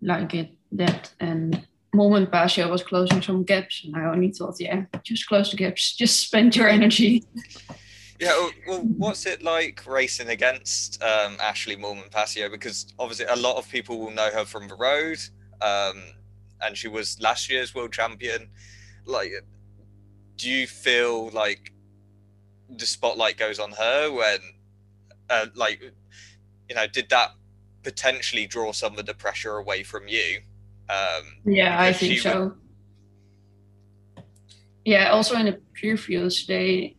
like 0.01 0.35
it 0.35 0.51
that 0.73 1.13
and 1.21 1.67
moment 1.95 2.31
pasio 2.31 2.71
was 2.71 2.83
closing 2.83 3.21
some 3.21 3.45
gaps, 3.45 3.85
and 3.85 3.95
I 3.95 4.07
only 4.07 4.31
thought, 4.31 4.57
yeah, 4.59 4.85
just 5.03 5.27
close 5.27 5.51
the 5.51 5.57
gaps, 5.57 5.95
just 5.95 6.21
spend 6.21 6.57
your 6.57 6.69
energy. 6.69 7.25
Yeah, 8.19 8.51
well, 8.67 8.81
what's 8.81 9.27
it 9.27 9.43
like 9.43 9.85
racing 9.87 10.29
against 10.29 11.03
um, 11.03 11.37
Ashleigh 11.39 11.77
Moolman-Pasio? 11.77 12.51
Because 12.51 12.87
obviously, 12.99 13.27
a 13.27 13.37
lot 13.37 13.57
of 13.57 13.69
people 13.69 13.99
will 13.99 14.13
know 14.13 14.31
her 14.33 14.45
from 14.45 14.69
the 14.69 14.77
road, 14.77 15.19
um, 15.61 16.03
and 16.61 16.77
she 16.77 16.89
was 16.89 17.21
last 17.21 17.51
year's 17.51 17.75
world 17.75 17.93
champion. 17.93 18.49
Like, 19.05 19.33
do 20.37 20.49
you 20.49 20.67
feel 20.67 21.31
like 21.31 21.73
the 22.71 22.87
spotlight 22.87 23.37
goes 23.37 23.59
on 23.59 23.73
her 23.73 24.11
when, 24.13 24.39
uh, 25.33 25.47
like, 25.55 25.81
you 26.69 26.75
know, 26.75 26.87
did 26.87 27.09
that 27.11 27.31
potentially 27.83 28.47
draw 28.47 28.73
some 28.73 28.99
of 28.99 29.07
the 29.07 29.15
pressure 29.15 29.57
away 29.57 29.83
from 29.83 30.09
you? 30.09 30.41
Um, 30.89 31.25
yeah, 31.45 31.81
I 31.81 31.93
think 31.93 32.21
so. 32.21 32.55
Would... 34.17 34.25
Yeah, 34.85 35.11
also 35.11 35.37
in 35.37 35.47
the 35.47 35.61
previews, 35.81 36.47
they 36.47 36.97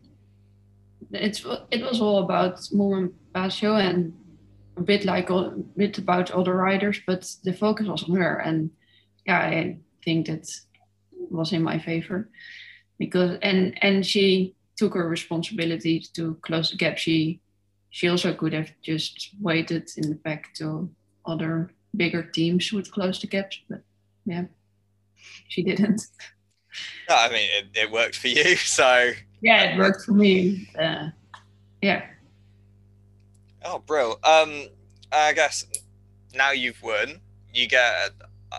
it's 1.12 1.44
it 1.70 1.82
was 1.82 2.00
all 2.00 2.24
about 2.24 2.56
Moolman 2.72 3.12
Pasio 3.34 3.76
and 3.76 4.12
a 4.76 4.82
bit 4.82 5.04
like 5.04 5.30
a 5.30 5.50
bit 5.76 5.98
about 5.98 6.30
other 6.30 6.54
riders, 6.54 7.00
but 7.06 7.30
the 7.44 7.52
focus 7.52 7.86
was 7.86 8.02
on 8.08 8.16
her, 8.16 8.38
and 8.38 8.70
yeah, 9.26 9.38
I 9.38 9.78
think 10.04 10.26
that 10.26 10.48
was 11.30 11.52
in 11.52 11.62
my 11.62 11.78
favor 11.78 12.28
because 12.98 13.38
and 13.42 13.76
and 13.82 14.04
she 14.04 14.54
took 14.76 14.94
her 14.94 15.08
responsibility 15.08 16.04
to 16.14 16.34
close 16.42 16.70
the 16.70 16.76
gap. 16.76 16.98
She 16.98 17.40
she 17.94 18.08
also 18.08 18.34
could 18.34 18.52
have 18.52 18.72
just 18.82 19.30
waited 19.40 19.88
in 19.96 20.08
the 20.08 20.16
back 20.16 20.52
till 20.52 20.90
other 21.26 21.70
bigger 21.96 22.24
teams 22.24 22.72
would 22.72 22.90
close 22.90 23.20
the 23.20 23.28
gaps, 23.28 23.60
but 23.70 23.82
yeah, 24.26 24.44
she 25.48 25.62
didn't. 25.62 26.02
No, 27.08 27.14
I 27.14 27.28
mean 27.28 27.48
it, 27.52 27.66
it 27.76 27.92
worked 27.92 28.16
for 28.16 28.26
you, 28.26 28.56
so 28.78 29.12
yeah, 29.40 29.62
it 29.62 29.78
worked 29.78 30.02
for 30.06 30.10
me. 30.10 30.68
Uh, 30.76 31.10
yeah. 31.80 32.06
Oh, 33.64 33.78
bro. 33.78 34.18
Um, 34.24 34.66
I 35.12 35.32
guess 35.32 35.64
now 36.34 36.50
you've 36.50 36.82
won, 36.82 37.20
you 37.52 37.68
get. 37.68 38.10
Uh, 38.50 38.58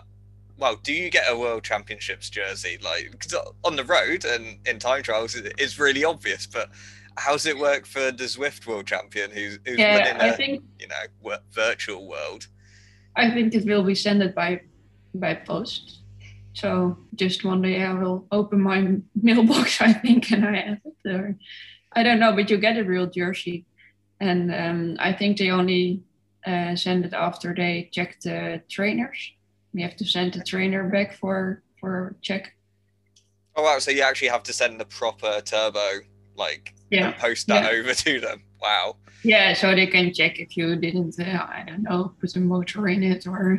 well, 0.56 0.76
do 0.82 0.94
you 0.94 1.10
get 1.10 1.24
a 1.28 1.36
World 1.36 1.62
Championships 1.62 2.30
jersey? 2.30 2.78
Like, 2.82 3.18
cause 3.18 3.34
on 3.64 3.76
the 3.76 3.84
road 3.84 4.24
and 4.24 4.66
in 4.66 4.78
time 4.78 5.02
trials, 5.02 5.34
it's 5.36 5.78
really 5.78 6.04
obvious. 6.04 6.46
But 6.46 6.70
how's 7.16 7.46
it 7.46 7.58
work 7.58 7.86
for 7.86 8.12
the 8.12 8.24
Zwift 8.24 8.66
World 8.66 8.86
Champion, 8.86 9.30
who's, 9.30 9.58
who's 9.64 9.78
yeah, 9.78 9.94
winning 9.94 10.20
I 10.20 10.26
a, 10.26 10.36
think, 10.36 10.62
you 10.78 10.88
know, 10.88 11.36
virtual 11.52 12.08
world? 12.08 12.46
I 13.16 13.30
think 13.30 13.54
it 13.54 13.64
will 13.64 13.82
be 13.82 13.94
sent 13.94 14.34
by 14.34 14.60
by 15.14 15.34
post. 15.34 16.02
So 16.52 16.98
just 17.14 17.44
one 17.44 17.62
day 17.62 17.82
I 17.82 17.92
will 17.92 18.26
open 18.30 18.60
my 18.60 18.96
mailbox, 19.14 19.80
I 19.80 19.92
think, 19.92 20.30
and 20.32 20.44
I 20.44 20.56
have 20.56 20.78
it 20.84 20.96
there. 21.04 21.36
I 21.92 22.02
don't 22.02 22.18
know, 22.18 22.34
but 22.34 22.50
you 22.50 22.58
get 22.58 22.78
a 22.78 22.84
real 22.84 23.06
jersey. 23.06 23.66
And 24.20 24.54
um, 24.54 24.96
I 24.98 25.12
think 25.12 25.36
they 25.36 25.50
only 25.50 26.02
uh, 26.46 26.76
send 26.76 27.04
it 27.04 27.12
after 27.12 27.54
they 27.54 27.90
check 27.92 28.20
the 28.20 28.62
trainers. 28.70 29.32
You 29.72 29.82
have 29.84 29.96
to 29.96 30.06
send 30.06 30.32
the 30.34 30.42
trainer 30.42 30.88
back 30.88 31.14
for 31.14 31.62
for 31.80 32.16
check. 32.22 32.52
Oh 33.54 33.62
wow! 33.62 33.78
So 33.78 33.90
you 33.90 34.02
actually 34.02 34.28
have 34.28 34.42
to 34.44 34.52
send 34.52 34.80
the 34.80 34.86
proper 34.86 35.40
turbo, 35.42 36.00
like, 36.36 36.74
yeah. 36.90 37.12
post 37.12 37.46
that 37.48 37.64
yeah. 37.64 37.78
over 37.78 37.94
to 37.94 38.20
them. 38.20 38.42
Wow. 38.60 38.96
Yeah, 39.22 39.54
so 39.54 39.74
they 39.74 39.86
can 39.86 40.12
check 40.14 40.38
if 40.38 40.56
you 40.56 40.76
didn't, 40.76 41.18
uh, 41.18 41.46
I 41.48 41.64
don't 41.66 41.82
know, 41.82 42.14
put 42.20 42.30
some 42.30 42.46
motor 42.46 42.88
in 42.88 43.02
it 43.02 43.26
or 43.26 43.58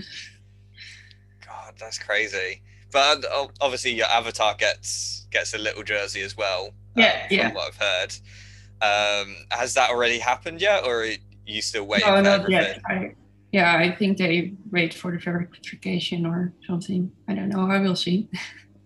God, 1.46 1.74
that's 1.78 2.00
crazy. 2.00 2.62
But 2.92 3.26
obviously, 3.60 3.92
your 3.92 4.08
avatar 4.08 4.56
gets 4.56 5.28
gets 5.30 5.54
a 5.54 5.58
little 5.58 5.84
jersey 5.84 6.22
as 6.22 6.38
well. 6.38 6.72
Yeah, 6.96 7.24
um, 7.24 7.28
yeah. 7.30 7.54
what 7.54 7.68
I've 7.68 7.78
heard, 7.78 8.14
um, 8.82 9.36
has 9.52 9.74
that 9.74 9.90
already 9.90 10.20
happened 10.20 10.62
yet, 10.62 10.86
or 10.86 11.04
are 11.04 11.14
you 11.46 11.62
still 11.62 11.86
waiting? 11.86 12.08
No, 12.08 12.22
not 12.22 12.50
yet. 12.50 12.82
I, 12.88 13.14
yeah, 13.52 13.78
I 13.78 13.96
think 13.96 14.18
they 14.18 14.54
wait 14.72 14.94
for 14.94 15.12
the 15.12 15.18
verification 15.18 16.26
or 16.26 16.54
something. 16.66 17.12
I 17.28 17.36
don't 17.36 17.50
know. 17.50 17.70
I 17.70 17.80
will 17.80 17.96
see. 17.96 18.30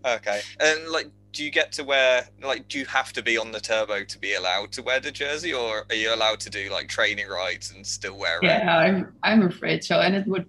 Okay, 0.03 0.41
and 0.59 0.87
like, 0.87 1.11
do 1.33 1.43
you 1.43 1.51
get 1.51 1.71
to 1.73 1.83
wear 1.83 2.27
like? 2.43 2.67
Do 2.67 2.79
you 2.79 2.85
have 2.85 3.13
to 3.13 3.23
be 3.23 3.37
on 3.37 3.51
the 3.51 3.59
turbo 3.59 4.03
to 4.03 4.19
be 4.19 4.33
allowed 4.33 4.71
to 4.73 4.83
wear 4.83 4.99
the 4.99 5.11
jersey, 5.11 5.53
or 5.53 5.85
are 5.89 5.95
you 5.95 6.13
allowed 6.13 6.39
to 6.41 6.49
do 6.49 6.69
like 6.69 6.87
training 6.87 7.27
rides 7.27 7.71
and 7.71 7.85
still 7.85 8.17
wear 8.17 8.39
it? 8.41 8.45
Yeah, 8.45 8.77
I'm. 8.77 9.13
I'm 9.23 9.43
afraid 9.43 9.83
so, 9.83 9.99
and 9.99 10.15
it 10.15 10.27
would. 10.27 10.45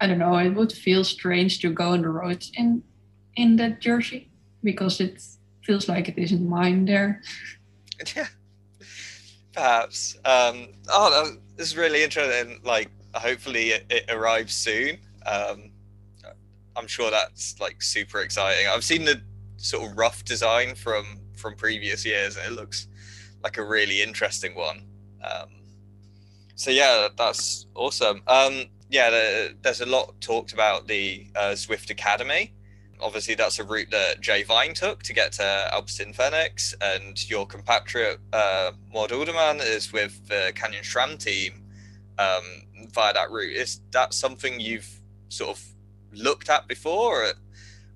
I 0.00 0.06
don't 0.06 0.18
know. 0.18 0.36
It 0.36 0.50
would 0.50 0.72
feel 0.72 1.04
strange 1.04 1.60
to 1.60 1.70
go 1.70 1.90
on 1.90 2.02
the 2.02 2.08
roads 2.08 2.52
in 2.54 2.82
in 3.36 3.56
that 3.56 3.80
jersey 3.80 4.30
because 4.62 5.00
it 5.00 5.22
feels 5.64 5.88
like 5.88 6.08
it 6.08 6.18
isn't 6.18 6.48
mine 6.48 6.84
there. 6.84 7.22
Yeah, 8.16 8.28
perhaps. 9.52 10.16
Um, 10.24 10.68
oh, 10.88 11.36
this 11.56 11.68
is 11.68 11.76
really 11.76 12.02
interesting. 12.02 12.62
Like, 12.64 12.88
hopefully, 13.12 13.72
it, 13.72 13.84
it 13.90 14.04
arrives 14.08 14.54
soon. 14.54 14.96
Um, 15.26 15.70
I'm 16.76 16.86
sure 16.86 17.10
that's 17.10 17.60
like 17.60 17.82
super 17.82 18.20
exciting. 18.20 18.68
I've 18.68 18.84
seen 18.84 19.04
the 19.04 19.20
sort 19.60 19.90
of 19.90 19.96
rough 19.96 20.24
design 20.24 20.74
from 20.74 21.20
from 21.36 21.54
previous 21.54 22.04
years, 22.04 22.36
and 22.36 22.46
it 22.46 22.52
looks 22.52 22.88
like 23.42 23.58
a 23.58 23.64
really 23.64 24.02
interesting 24.02 24.54
one. 24.54 24.82
Um, 25.22 25.48
so 26.54 26.70
yeah, 26.70 27.08
that's 27.16 27.66
awesome. 27.74 28.22
Um, 28.26 28.66
yeah, 28.90 29.10
the, 29.10 29.54
there's 29.62 29.80
a 29.80 29.86
lot 29.86 30.20
talked 30.20 30.52
about 30.52 30.88
the 30.88 31.26
uh, 31.36 31.52
Zwift 31.52 31.90
Academy. 31.90 32.52
Obviously, 33.00 33.34
that's 33.34 33.58
a 33.58 33.64
route 33.64 33.90
that 33.90 34.20
Jay 34.20 34.42
Vine 34.42 34.74
took 34.74 35.02
to 35.04 35.14
get 35.14 35.32
to 35.32 35.70
Alpecin-Fenix, 35.72 36.74
and 36.82 37.30
your 37.30 37.46
compatriot 37.46 38.18
uh, 38.32 38.72
Maud 38.92 39.12
Alderman 39.12 39.60
is 39.60 39.92
with 39.92 40.26
the 40.28 40.52
Canyon 40.54 40.84
SRAM 40.84 41.18
team 41.18 41.62
um, 42.18 42.42
via 42.92 43.14
that 43.14 43.30
route. 43.30 43.56
Is 43.56 43.80
that 43.92 44.12
something 44.12 44.60
you've 44.60 45.00
sort 45.28 45.56
of 45.56 45.64
looked 46.12 46.50
at 46.50 46.68
before, 46.68 47.32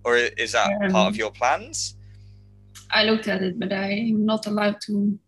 or, 0.04 0.16
is 0.16 0.52
that 0.52 0.70
um, 0.82 0.92
part 0.92 1.08
of 1.08 1.16
your 1.16 1.30
plans? 1.30 1.96
I 2.90 3.04
looked 3.04 3.28
at 3.28 3.42
it, 3.42 3.58
but 3.58 3.72
I'm 3.72 4.24
not 4.24 4.46
allowed 4.46 4.80
to 4.82 5.18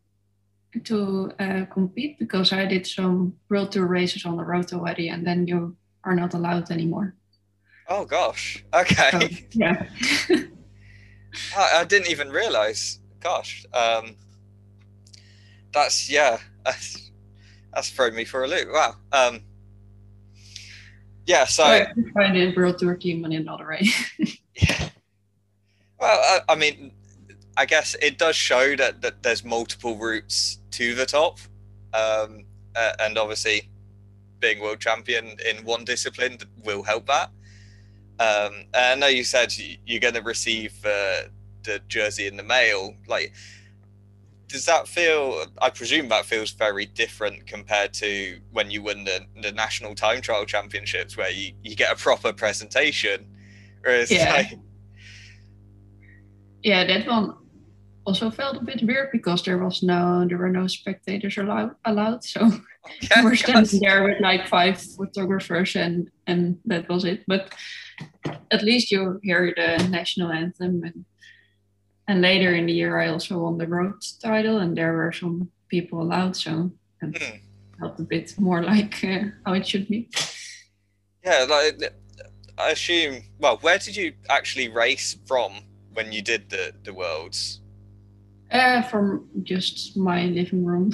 to 0.85 1.33
uh, 1.41 1.65
compete 1.73 2.19
because 2.19 2.53
I 2.53 2.67
did 2.67 2.87
some 2.87 3.35
World 3.49 3.73
Tour 3.73 3.87
races 3.87 4.27
on 4.27 4.37
the 4.37 4.45
road 4.45 4.71
already, 4.75 5.09
and 5.09 5.27
then 5.27 5.47
you 5.47 5.75
are 6.05 6.15
not 6.15 6.35
allowed 6.35 6.71
anymore. 6.71 7.15
Oh 7.89 8.05
gosh. 8.05 8.65
Okay. 8.75 9.11
So, 9.11 9.59
yeah. 9.59 9.87
I, 11.57 11.81
I, 11.81 11.85
didn't 11.85 12.11
even 12.11 12.31
realize. 12.31 13.01
Gosh. 13.21 13.65
Um, 13.73 14.17
that's 15.73 16.11
yeah. 16.11 16.39
That's, 16.65 17.11
that's 17.73 17.91
thrown 17.91 18.15
me 18.15 18.25
for 18.25 18.45
a 18.45 18.49
loop. 18.49 18.69
Wow. 18.73 18.97
Um, 19.13 19.41
yeah, 21.27 21.45
so 21.45 21.65
I 21.65 21.93
find 22.15 22.37
a 22.37 22.55
World 22.55 22.79
Tour 22.79 22.97
team 22.97 23.25
in 23.25 23.33
another 23.33 23.69
way. 23.69 23.89
Yeah. 24.57 24.89
Well, 25.99 26.43
I, 26.49 26.53
I, 26.53 26.57
mean, 26.57 26.93
I 27.57 27.67
guess 27.67 27.97
it 28.03 28.19
does 28.19 28.37
show 28.37 28.77
that, 28.77 29.01
that 29.03 29.23
there's 29.23 29.45
multiple 29.45 29.97
routes 29.97 30.59
to 30.73 30.95
the 30.95 31.07
top, 31.07 31.39
um, 31.95 32.45
uh, 32.75 32.93
and 33.01 33.17
obviously, 33.17 33.69
being 34.41 34.61
world 34.61 34.81
champion 34.81 35.37
in 35.49 35.65
one 35.65 35.85
discipline 35.85 36.39
will 36.65 36.83
help 36.83 37.07
that. 37.07 37.31
Um, 38.19 38.65
I 38.75 38.95
know 38.95 39.09
you 39.09 39.25
said 39.25 39.55
you're 39.87 40.01
going 40.01 40.15
to 40.15 40.23
receive 40.23 40.75
uh, 40.85 41.29
the 41.65 41.81
jersey 41.89 42.27
in 42.27 42.37
the 42.37 42.43
mail. 42.43 42.95
Like, 43.07 43.33
does 44.49 44.65
that 44.67 44.87
feel 44.87 45.45
i 45.61 45.69
presume 45.69 46.09
that 46.09 46.25
feels 46.25 46.53
very 46.53 46.87
different 46.87 47.47
compared 47.47 47.93
to 47.93 48.39
when 48.53 48.71
you 48.71 48.81
win 48.83 49.03
the, 49.05 49.21
the 49.43 49.51
national 49.53 49.95
time 49.95 50.21
trial 50.21 50.45
championships 50.45 51.17
where 51.17 51.31
you, 51.31 51.53
you 51.65 51.75
get 51.75 51.93
a 51.93 51.97
proper 51.97 52.33
presentation 52.33 53.27
whereas 53.87 54.11
yeah. 54.11 54.33
Like... 54.33 54.59
yeah 56.63 56.85
that 56.85 57.07
one 57.07 57.37
also 58.05 58.31
felt 58.31 58.57
a 58.57 58.65
bit 58.65 58.83
weird 58.83 59.11
because 59.13 59.43
there 59.43 59.59
was 59.59 59.83
no 59.83 60.27
there 60.29 60.39
were 60.39 60.51
no 60.51 60.67
spectators 60.67 61.39
allowed 61.39 61.75
allowed 61.85 62.25
so 62.25 62.41
yeah, 63.03 63.25
we're 63.25 63.35
standing 63.35 63.81
there 63.81 64.05
with 64.05 64.21
like 64.21 64.47
five 64.47 64.81
photographers 64.81 65.75
and 65.75 66.09
and 66.27 66.59
that 66.65 66.89
was 66.89 67.05
it 67.05 67.25
but 67.27 67.53
at 68.53 68.63
least 68.63 68.93
you 68.93 69.19
hear 69.23 69.53
the 69.57 69.89
national 69.89 70.31
anthem 70.31 70.85
and 70.85 71.05
and 72.09 72.21
later 72.21 72.55
in 72.55 72.67
the 72.67 72.73
year, 72.73 73.01
I 73.01 73.09
also 73.09 73.39
won 73.39 73.59
the 73.59 73.67
road 73.67 73.95
title, 74.23 74.59
and 74.59 74.77
there 74.77 74.93
were 74.93 75.13
some 75.13 75.51
people 75.69 76.01
allowed, 76.01 76.37
so 76.37 76.71
it 77.03 77.13
mm. 77.13 77.41
felt 77.79 77.99
a 77.99 78.03
bit 78.03 78.39
more 78.39 78.63
like 78.63 79.03
uh, 79.03 79.25
how 79.45 79.55
it 79.55 79.67
should 79.67 79.89
be. 79.89 80.09
Yeah, 81.25 81.47
like 81.49 81.79
I 82.59 82.71
assume. 82.71 83.23
Well, 83.39 83.59
where 83.59 83.79
did 83.79 83.97
you 83.97 84.15
actually 84.29 84.69
race 84.69 85.17
from 85.27 85.53
when 85.93 86.13
you 86.13 86.23
did 86.23 86.51
the 86.51 86.73
the 86.85 86.93
worlds? 86.93 87.61
Uh, 88.51 88.83
from 88.83 89.29
just 89.43 89.97
my 89.97 90.27
living 90.27 90.65
room. 90.65 90.93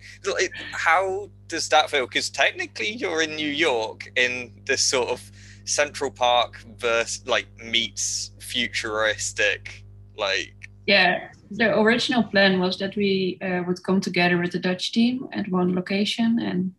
how 0.72 1.30
does 1.46 1.68
that 1.68 1.90
feel? 1.90 2.06
Because 2.06 2.30
technically, 2.30 2.90
you're 2.90 3.22
in 3.22 3.36
New 3.36 3.50
York 3.50 4.10
in 4.16 4.52
this 4.64 4.82
sort 4.82 5.08
of 5.08 5.30
Central 5.64 6.10
Park 6.10 6.64
versus 6.78 7.26
like 7.26 7.46
meets 7.62 8.32
futuristic 8.40 9.84
like 10.16 10.54
yeah 10.86 11.28
the 11.50 11.78
original 11.78 12.22
plan 12.22 12.58
was 12.58 12.78
that 12.78 12.96
we 12.96 13.38
uh, 13.42 13.62
would 13.66 13.82
come 13.84 14.00
together 14.00 14.38
with 14.38 14.52
the 14.52 14.58
dutch 14.58 14.92
team 14.92 15.28
at 15.32 15.48
one 15.48 15.74
location 15.74 16.38
and 16.40 16.72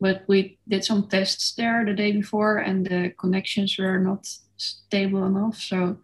but 0.00 0.22
we 0.28 0.58
did 0.68 0.84
some 0.84 1.08
tests 1.08 1.54
there 1.54 1.84
the 1.84 1.94
day 1.94 2.12
before 2.12 2.58
and 2.58 2.86
the 2.86 3.12
connections 3.18 3.76
were 3.78 3.98
not 3.98 4.26
stable 4.56 5.24
enough. 5.26 5.56
So 5.56 5.98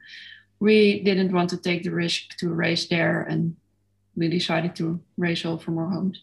we 0.60 1.02
didn't 1.02 1.32
want 1.32 1.50
to 1.50 1.56
take 1.56 1.82
the 1.82 1.90
risk 1.90 2.36
to 2.38 2.52
race 2.52 2.86
there 2.88 3.22
and 3.22 3.56
we 4.16 4.28
decided 4.28 4.76
to 4.76 5.00
race 5.16 5.44
all 5.44 5.58
from 5.58 5.78
our 5.78 5.88
homes. 5.88 6.22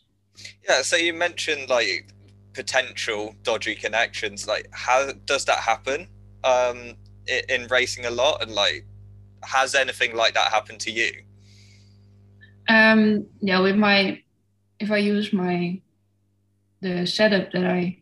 Yeah 0.68 0.82
so 0.82 0.96
you 0.96 1.14
mentioned 1.14 1.70
like 1.70 2.14
potential 2.54 3.36
dodgy 3.44 3.76
connections. 3.76 4.48
Like 4.48 4.68
how 4.72 5.12
does 5.26 5.46
that 5.46 5.60
happen 5.60 6.08
um 6.44 6.96
in, 7.28 7.42
in 7.50 7.68
racing 7.68 8.06
a 8.06 8.12
lot? 8.12 8.42
And 8.42 8.52
like 8.52 8.86
has 9.44 9.76
anything 9.76 10.16
like 10.16 10.34
that 10.34 10.52
happened 10.52 10.80
to 10.82 10.92
you? 10.92 11.12
Um, 12.68 13.28
yeah, 13.42 13.60
with 13.60 13.76
my, 13.76 14.22
if 14.80 14.92
I 14.92 14.98
use 14.98 15.34
my, 15.34 15.82
the 16.82 17.06
setup 17.06 17.52
that 17.52 17.66
I 17.66 18.02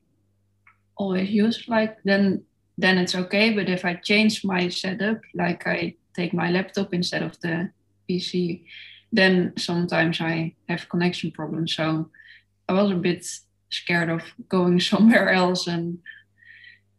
always 0.95 1.29
use, 1.29 1.65
like 1.67 1.97
then 2.03 2.43
then 2.77 2.97
it's 2.97 3.15
okay. 3.15 3.53
But 3.53 3.69
if 3.69 3.83
I 3.83 3.95
change 3.95 4.43
my 4.43 4.69
setup, 4.69 5.19
like 5.33 5.67
I 5.67 5.95
take 6.15 6.33
my 6.33 6.49
laptop 6.49 6.93
instead 6.93 7.23
of 7.23 7.39
the 7.41 7.71
PC, 8.09 8.63
then 9.11 9.53
sometimes 9.57 10.21
I 10.21 10.55
have 10.69 10.89
connection 10.89 11.31
problems. 11.31 11.75
So 11.75 12.09
I 12.69 12.73
was 12.73 12.91
a 12.91 12.95
bit 12.95 13.25
scared 13.69 14.09
of 14.09 14.23
going 14.47 14.79
somewhere 14.91 15.29
else 15.29 15.67
and 15.67 15.99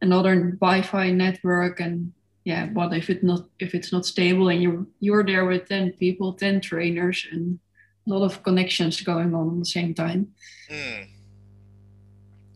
another 0.03 0.57
Wi-Fi 0.61 1.11
network 1.11 1.81
and 1.81 2.13
yeah, 2.45 2.67
but 2.67 2.95
if 2.95 3.11
it 3.11 3.23
not 3.23 3.45
if 3.59 3.75
it's 3.75 3.93
not 3.93 4.07
stable 4.07 4.49
and 4.49 4.63
you're 4.63 4.87
you're 4.99 5.25
there 5.25 5.45
with 5.45 5.69
ten 5.69 5.93
people, 5.93 6.33
ten 6.33 6.61
trainers, 6.61 7.27
and 7.31 7.59
a 8.07 8.11
lot 8.11 8.25
of 8.25 8.43
connections 8.43 9.01
going 9.03 9.35
on 9.35 9.51
at 9.51 9.59
the 9.59 9.65
same 9.67 9.93
time. 9.93 10.29
Mm. 10.71 11.20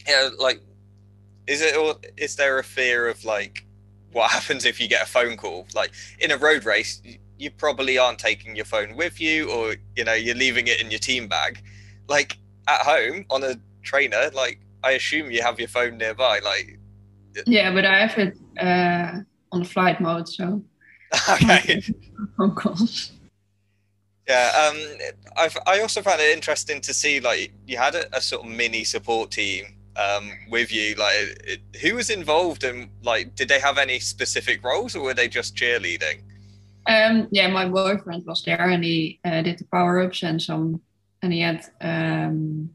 Yeah, 0.07 0.31
like, 0.39 0.61
is 1.47 1.61
it 1.61 1.77
or 1.77 1.97
is 2.17 2.37
there 2.37 2.59
a 2.59 2.65
fear 2.65 3.09
of 3.09 3.25
like 3.25 3.65
what 4.13 4.31
happens 4.37 4.65
if 4.65 4.81
you 4.81 4.89
get 4.89 5.03
a 5.03 5.07
phone 5.07 5.37
call? 5.37 5.67
Like 5.75 5.93
in 6.19 6.31
a 6.31 6.37
road 6.37 6.65
race, 6.65 7.03
you 7.39 7.51
probably 7.51 7.99
aren't 7.99 8.19
taking 8.19 8.57
your 8.57 8.65
phone 8.65 8.97
with 8.97 9.21
you, 9.21 9.51
or 9.51 9.77
you 9.97 10.05
know, 10.05 10.15
you're 10.15 10.37
leaving 10.37 10.67
it 10.67 10.81
in 10.81 10.91
your 10.91 11.01
team 11.01 11.29
bag. 11.29 11.63
Like 12.09 12.39
at 12.69 12.81
home 12.81 13.25
on 13.31 13.43
a 13.43 13.57
trainer, 13.83 14.31
like 14.35 14.61
I 14.83 14.93
assume 14.93 15.31
you 15.31 15.43
have 15.43 15.59
your 15.59 15.69
phone 15.69 15.99
nearby. 15.99 16.41
Like, 16.41 16.79
yeah, 17.47 17.73
but 17.73 17.85
I 17.85 18.07
have 18.07 18.19
it. 18.19 18.39
Uh, 18.61 19.21
on 19.55 19.65
flight 19.65 20.01
mode. 20.01 20.29
So 20.29 20.63
okay, 21.31 21.83
phone 22.37 22.55
calls. 22.55 23.13
Yeah, 24.29 24.71
um, 24.73 25.11
I've, 25.37 25.57
I 25.67 25.81
also 25.81 26.01
found 26.03 26.21
it 26.21 26.35
interesting 26.35 26.81
to 26.83 26.95
see 26.95 27.21
like 27.21 27.53
you 27.67 27.77
had 27.77 27.95
a, 27.95 28.17
a 28.17 28.21
sort 28.21 28.45
of 28.45 28.51
mini 28.51 28.85
support 28.85 29.31
team 29.31 29.74
um, 29.97 30.31
with 30.51 30.73
you. 30.73 30.95
Like, 30.95 31.15
it, 31.45 31.61
who 31.81 31.95
was 31.95 32.11
involved 32.11 32.65
and 32.65 32.89
like, 33.03 33.35
did 33.35 33.49
they 33.49 33.61
have 33.61 33.79
any 33.79 33.99
specific 33.99 34.65
roles 34.65 34.97
or 34.97 35.03
were 35.03 35.15
they 35.15 35.29
just 35.29 35.57
cheerleading? 35.57 36.23
Um, 36.87 37.29
yeah, 37.31 37.49
my 37.49 37.69
boyfriend 37.69 38.27
was 38.27 38.43
there 38.43 38.69
and 38.69 38.85
he 38.85 39.21
uh, 39.25 39.43
did 39.43 39.59
the 39.59 39.65
power 39.65 40.01
ups 40.01 40.23
and 40.23 40.41
some, 40.41 40.81
and 41.23 41.33
he 41.33 41.41
had 41.41 41.65
um, 41.81 42.71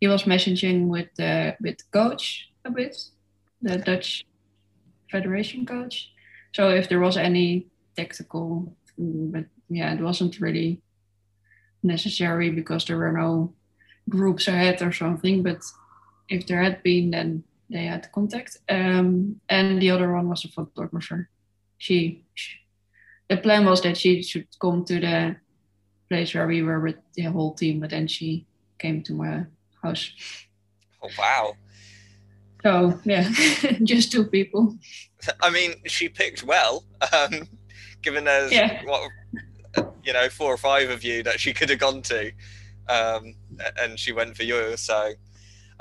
he 0.00 0.06
was 0.06 0.22
messaging 0.24 0.86
with 0.86 1.08
the 1.16 1.56
with 1.60 1.78
the 1.78 1.84
coach 1.92 2.48
a 2.64 2.70
bit, 2.70 2.96
the 3.60 3.78
Dutch 3.78 4.24
federation 5.10 5.66
coach. 5.66 6.12
So 6.52 6.68
if 6.70 6.88
there 6.88 7.00
was 7.00 7.16
any 7.16 7.66
tactical, 7.96 8.76
but 8.98 9.46
yeah, 9.68 9.92
it 9.94 10.00
wasn't 10.00 10.40
really 10.40 10.80
necessary 11.82 12.50
because 12.50 12.84
there 12.84 12.98
were 12.98 13.12
no 13.12 13.54
groups 14.08 14.46
ahead 14.48 14.80
or 14.82 14.92
something. 14.92 15.42
But 15.42 15.62
if 16.32 16.46
there 16.46 16.62
had 16.62 16.82
been, 16.82 17.10
then 17.10 17.44
they 17.68 17.84
had 17.84 18.10
contact. 18.12 18.58
Um, 18.68 19.40
and 19.48 19.80
the 19.80 19.90
other 19.90 20.12
one 20.12 20.28
was 20.28 20.44
a 20.44 20.48
photographer. 20.48 21.28
She, 21.78 22.24
she, 22.34 22.56
the 23.28 23.36
plan 23.36 23.64
was 23.66 23.82
that 23.82 23.96
she 23.96 24.22
should 24.22 24.46
come 24.58 24.84
to 24.86 24.98
the 24.98 25.36
place 26.08 26.34
where 26.34 26.46
we 26.46 26.62
were 26.62 26.80
with 26.80 26.96
the 27.14 27.24
whole 27.24 27.54
team, 27.54 27.80
but 27.80 27.90
then 27.90 28.06
she 28.06 28.46
came 28.78 29.02
to 29.02 29.14
my 29.14 29.44
house. 29.82 30.10
Oh 31.02 31.10
wow! 31.18 31.54
So 32.62 32.98
yeah, 33.04 33.28
just 33.82 34.12
two 34.12 34.24
people. 34.24 34.76
I 35.40 35.50
mean, 35.50 35.74
she 35.86 36.08
picked 36.08 36.44
well, 36.44 36.84
um, 37.12 37.48
given 38.02 38.24
there's 38.24 38.52
yeah. 38.52 38.82
what 38.84 39.10
you 40.04 40.12
know 40.12 40.28
four 40.28 40.52
or 40.52 40.58
five 40.58 40.90
of 40.90 41.02
you 41.02 41.22
that 41.24 41.40
she 41.40 41.52
could 41.52 41.70
have 41.70 41.80
gone 41.80 42.02
to, 42.02 42.30
um, 42.88 43.34
and 43.80 43.98
she 43.98 44.12
went 44.12 44.36
for 44.36 44.44
you. 44.44 44.76
So, 44.76 45.14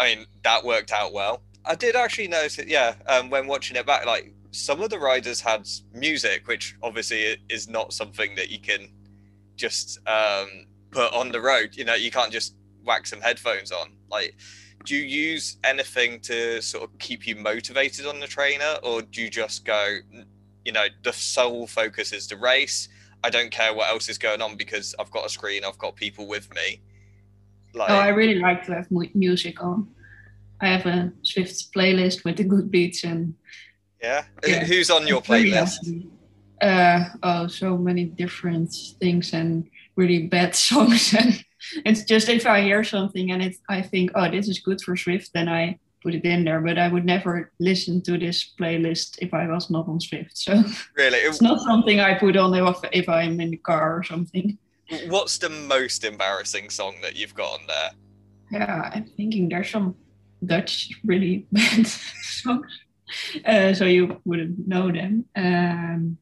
I 0.02 0.16
mean, 0.16 0.26
that 0.44 0.66
worked 0.66 0.92
out 0.92 1.14
well. 1.14 1.44
I 1.64 1.76
did 1.76 1.96
actually 1.96 2.28
notice 2.28 2.58
it. 2.58 2.68
Yeah, 2.68 2.96
um, 3.06 3.30
when 3.30 3.46
watching 3.46 3.78
it 3.78 3.86
back, 3.86 4.08
like 4.08 4.34
some 4.50 4.82
of 4.82 4.90
the 4.90 4.98
riders 4.98 5.40
had 5.40 5.68
music, 5.94 6.48
which 6.48 6.76
obviously 6.82 7.38
is 7.50 7.70
not 7.70 7.94
something 7.94 8.34
that 8.36 8.50
you 8.50 8.60
can 8.60 8.90
just 9.58 10.00
um, 10.08 10.66
put 10.90 11.14
on 11.14 11.32
the 11.32 11.40
road. 11.40 11.76
You 11.76 11.86
know, 11.86 11.94
you 11.94 12.10
can't 12.10 12.32
just 12.32 12.56
whack 12.84 13.06
some 13.06 13.22
headphones 13.22 13.72
on. 13.72 13.92
Like, 14.10 14.36
do 14.86 14.96
you 14.96 15.04
use 15.04 15.58
anything 15.64 16.20
to 16.22 16.64
sort 16.64 16.84
of 16.84 16.98
keep 16.98 17.28
you 17.28 17.36
motivated 17.36 18.08
on 18.08 18.20
the 18.20 18.28
trainer, 18.28 18.78
or 18.82 19.04
do 19.04 19.22
you 19.22 19.30
just 19.30 19.66
go, 19.66 19.98
you 20.66 20.72
know, 20.72 20.86
the 21.04 21.14
sole 21.14 21.68
focus 21.68 22.12
is 22.12 22.28
the 22.28 22.38
race? 22.38 22.90
I 23.24 23.30
don't 23.30 23.52
care 23.52 23.72
what 23.76 23.92
else 23.92 24.10
is 24.10 24.18
going 24.18 24.42
on 24.42 24.56
because 24.56 24.96
I've 24.98 25.12
got 25.12 25.28
a 25.28 25.30
screen, 25.30 25.64
I've 25.64 25.78
got 25.78 25.96
people 25.96 26.26
with 26.26 26.52
me. 26.56 26.82
Like, 27.74 27.90
oh, 27.90 27.96
I 27.96 28.10
really 28.10 28.40
like 28.40 28.66
to 28.66 28.76
have 28.76 28.88
music 29.16 29.64
on. 29.64 29.88
I 30.60 30.68
have 30.68 30.86
a 30.86 31.12
Zwift 31.24 31.72
playlist 31.76 32.24
with 32.24 32.38
the 32.38 32.44
good 32.44 32.70
beats 32.70 33.04
and. 33.04 33.36
Yeah, 34.02 34.24
yeah. 34.48 34.66
who's 34.66 34.90
on 34.90 35.08
your 35.08 35.22
playlist? 35.22 36.08
Uh, 36.62 37.06
oh, 37.24 37.48
so 37.48 37.78
many 37.78 38.06
different 38.06 38.74
things 39.00 39.34
and 39.34 39.70
really 39.96 40.28
bad 40.28 40.56
songs 40.68 41.14
and 41.14 41.44
it's 41.86 42.04
just 42.04 42.30
if 42.30 42.46
I 42.46 42.62
hear 42.62 42.84
something 42.84 43.32
and 43.32 43.42
it's 43.42 43.60
I 43.70 43.82
think 43.82 44.12
oh 44.16 44.30
this 44.30 44.48
is 44.48 44.60
good 44.60 44.82
for 44.82 44.96
Zwift, 44.96 45.32
then 45.34 45.48
I 45.48 45.78
put 46.02 46.16
it 46.16 46.26
in 46.26 46.46
there 46.46 46.62
but 46.62 46.80
I 46.80 46.88
would 46.88 47.06
never 47.06 47.52
listen 47.60 48.02
to 48.04 48.18
this 48.18 48.54
playlist 48.60 49.20
if 49.22 49.34
I 49.34 49.48
was 49.48 49.70
not 49.70 49.88
on 49.88 50.00
Zwift. 50.00 50.32
so 50.34 50.64
really 50.98 51.18
it's 51.28 51.42
not 51.42 51.60
something 51.62 52.00
I 52.00 52.16
put 52.16 52.36
on 52.38 52.54
if 52.92 53.08
I'm 53.10 53.40
in 53.40 53.52
the 53.52 53.58
car 53.58 53.98
or 53.98 54.04
something 54.04 54.58
what's 55.08 55.38
the 55.38 55.50
most 55.50 56.04
embarrassing 56.04 56.70
song 56.70 56.96
that 57.02 57.16
you've 57.16 57.36
got 57.36 57.54
on 57.54 57.60
there 57.68 57.92
yeah 58.52 58.90
I'm 58.94 59.06
thinking 59.06 59.50
there's 59.50 59.70
some 59.70 59.96
Dutch 60.46 60.90
really 61.04 61.48
bad 61.52 61.88
songs 61.88 62.80
uh, 63.46 63.74
so 63.74 63.86
you 63.86 64.22
wouldn't 64.26 64.68
know 64.68 64.92
them 64.92 65.26
um, 65.36 66.18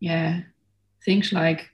yeah 0.00 0.42
things 1.04 1.32
like 1.32 1.68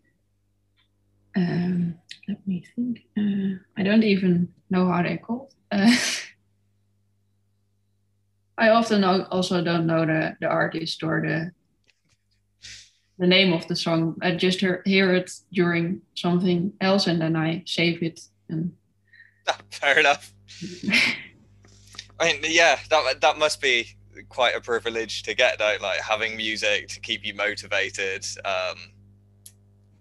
um, 1.37 1.96
let 2.29 2.46
me 2.46 2.64
think. 2.74 3.03
Uh, 3.18 3.59
I 3.77 3.83
don't 3.83 4.03
even 4.03 4.48
know 4.70 4.90
how 4.90 5.03
they're 5.03 5.18
called. 5.18 5.53
Uh, 5.70 5.94
I 8.59 8.70
often 8.70 9.05
also 9.05 9.62
don't 9.64 9.87
know 9.87 10.07
the, 10.07 10.37
the 10.40 10.46
artist 10.46 11.03
or 11.03 11.20
the 11.20 11.50
the 13.18 13.27
name 13.27 13.53
of 13.53 13.66
the 13.68 13.77
song. 13.77 14.16
I 14.22 14.35
just 14.35 14.61
hear, 14.61 14.83
hear 14.85 15.14
it 15.14 15.31
during 15.53 16.03
something 16.14 16.72
else 16.81 17.07
and 17.07 17.20
then 17.20 17.37
I 17.37 17.62
save 17.66 18.03
it. 18.03 18.20
And 18.48 18.72
ah, 19.48 19.59
fair 19.70 19.98
enough. 19.98 20.33
I 22.20 22.33
mean, 22.33 22.40
yeah, 22.44 22.79
that 22.90 23.20
that 23.20 23.38
must 23.38 23.61
be 23.61 23.88
quite 24.29 24.55
a 24.55 24.61
privilege 24.61 25.22
to 25.24 25.35
get 25.35 25.59
though, 25.59 25.77
like 25.81 26.00
having 26.00 26.37
music 26.37 26.88
to 26.88 27.00
keep 27.00 27.24
you 27.24 27.35
motivated. 27.35 28.24
Um, 28.44 28.77